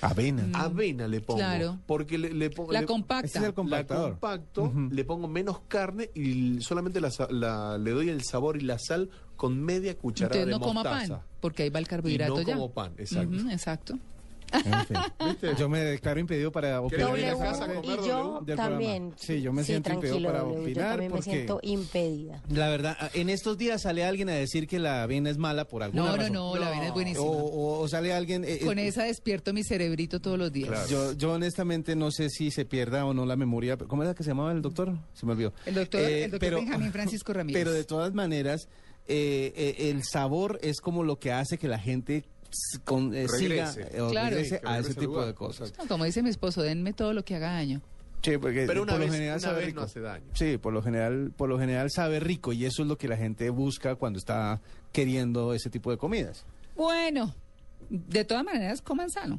Avena. 0.02 0.48
Avena 0.58 1.06
le 1.08 1.20
pongo. 1.20 1.38
Mm. 1.38 1.42
Claro. 1.42 1.78
Porque 1.86 2.18
le, 2.18 2.32
le 2.34 2.50
pongo. 2.50 2.72
La 2.72 2.80
le- 2.80 2.86
compacta. 2.86 3.26
Ese 3.26 3.38
es 3.38 3.44
el 3.44 3.50
la 3.50 3.54
compactador. 3.54 4.10
compacto, 4.12 4.62
Ujú. 4.64 4.88
le 4.90 5.04
pongo 5.04 5.28
menos 5.28 5.60
carne 5.68 6.10
y 6.14 6.60
solamente 6.60 7.00
la, 7.00 7.10
la- 7.30 7.78
le 7.78 7.90
doy 7.90 8.08
el 8.08 8.22
sabor 8.22 8.56
y 8.56 8.60
la 8.60 8.78
sal 8.78 9.10
con 9.36 9.60
media 9.62 9.96
cucharada 9.96 10.40
Entonces 10.40 10.46
de 10.46 10.50
no 10.52 10.60
coma 10.60 10.82
mostaza. 10.82 11.18
pan, 11.20 11.26
porque 11.40 11.62
ahí 11.62 11.70
va 11.70 11.78
el 11.78 11.88
carbohidrato 11.88 12.34
Y 12.34 12.36
no 12.36 12.42
ya. 12.48 12.54
como 12.54 12.70
pan, 12.72 12.92
exacto. 12.98 13.36
Ujú, 13.36 13.50
exacto. 13.50 13.98
En 14.52 14.86
fin. 14.86 15.50
Yo 15.58 15.68
me 15.68 15.80
declaro 15.80 16.20
impedido 16.20 16.50
para 16.52 16.80
opinar 16.80 17.08
en 17.18 17.30
W, 17.30 17.32
comer, 17.32 17.84
y 17.84 18.06
yo 18.08 18.40
W, 18.40 18.56
también. 18.56 19.02
programa. 19.10 19.16
Sí, 19.18 19.42
yo 19.42 19.52
me 19.52 19.64
siento 19.64 19.90
impedido 19.92 20.16
tranquilo, 20.16 20.28
para 20.32 20.40
W, 20.44 20.62
opinar 20.62 21.00
Yo 21.02 21.08
porque- 21.10 21.30
me 21.30 21.34
siento 21.36 21.60
impedida. 21.62 22.42
La 22.48 22.68
verdad, 22.68 22.96
en 23.14 23.30
estos 23.30 23.58
días 23.58 23.82
sale 23.82 24.04
alguien 24.04 24.28
a 24.28 24.32
decir 24.34 24.66
que 24.66 24.78
la 24.78 25.02
avena 25.02 25.30
es 25.30 25.38
mala 25.38 25.64
por 25.66 25.82
alguna 25.82 26.02
No, 26.02 26.10
no, 26.10 26.16
razón. 26.16 26.32
no, 26.32 26.56
la 26.56 26.68
avena 26.68 26.86
es 26.86 26.92
buenísima. 26.92 27.24
O, 27.24 27.30
o- 27.30 27.80
o 27.80 27.88
sale 27.88 28.12
alguien... 28.12 28.44
eh, 28.44 28.60
Con 28.64 28.78
eh, 28.78 28.88
esa 28.88 29.04
despierto 29.04 29.52
mi 29.52 29.62
cerebrito 29.64 30.20
todos 30.20 30.38
los 30.38 30.52
días. 30.52 30.68
Claro. 30.68 30.88
Yo, 30.88 31.12
yo 31.12 31.32
honestamente 31.32 31.96
no 31.96 32.10
sé 32.10 32.28
si 32.30 32.50
se 32.50 32.64
pierda 32.64 33.04
o 33.06 33.14
no 33.14 33.26
la 33.26 33.36
memoria. 33.36 33.76
¿Cómo 33.76 34.02
era 34.02 34.14
que 34.14 34.22
se 34.24 34.30
llamaba 34.30 34.52
el 34.52 34.62
doctor? 34.62 34.96
Se 35.14 35.26
me 35.26 35.32
olvidó. 35.32 35.52
El 35.66 35.74
doctor, 35.74 36.00
Eh, 36.00 36.24
el 36.24 36.30
doctor 36.32 36.54
Benjamín 36.54 36.92
Francisco 36.92 37.32
Ramírez. 37.32 37.60
Pero 37.60 37.72
de 37.72 37.84
todas 37.84 38.12
maneras, 38.14 38.68
eh, 39.08 39.52
eh, 39.56 39.90
el 39.90 40.02
sabor 40.04 40.58
es 40.62 40.80
como 40.80 41.02
lo 41.02 41.18
que 41.18 41.32
hace 41.32 41.58
que 41.58 41.68
la 41.68 41.78
gente 41.78 42.24
con, 42.84 43.14
eh, 43.14 43.26
Regrese. 43.26 43.88
eh, 43.92 44.00
o 44.00 44.10
Claro. 44.10 44.30
regrese 44.30 44.56
Sí, 44.56 44.62
que 44.62 44.68
a 44.68 44.78
ese 44.78 44.94
tipo 44.94 45.12
lugar, 45.12 45.26
de 45.26 45.34
cosas. 45.34 45.72
No, 45.78 45.86
como 45.86 46.04
dice 46.04 46.22
mi 46.22 46.30
esposo, 46.30 46.62
denme 46.62 46.92
todo 46.92 47.12
lo 47.12 47.24
que 47.24 47.36
haga 47.36 47.52
daño. 47.52 47.80
Sí, 48.22 48.36
porque 48.36 48.64
Pero 48.66 48.82
una 48.82 48.92
por 48.92 49.00
vez, 49.00 49.08
lo 49.08 49.14
general 49.14 49.38
una 49.38 49.40
sabe 49.46 49.56
vez 49.58 49.66
rico. 49.66 49.80
no 49.80 49.86
hace 49.86 50.00
daño. 50.00 50.24
Sí, 50.34 50.58
por 50.58 50.72
lo 50.72 50.82
general, 50.82 51.32
por 51.36 51.48
lo 51.48 51.58
general 51.58 51.90
sabe 51.90 52.20
rico 52.20 52.52
y 52.52 52.64
eso 52.66 52.82
es 52.82 52.88
lo 52.88 52.98
que 52.98 53.08
la 53.08 53.16
gente 53.16 53.48
busca 53.50 53.94
cuando 53.94 54.18
está 54.18 54.60
queriendo 54.92 55.54
ese 55.54 55.70
tipo 55.70 55.90
de 55.90 55.96
comidas. 55.96 56.44
Bueno, 56.76 57.34
de 57.88 58.24
todas 58.24 58.44
maneras, 58.44 58.82
coman 58.82 59.08
sano. 59.10 59.38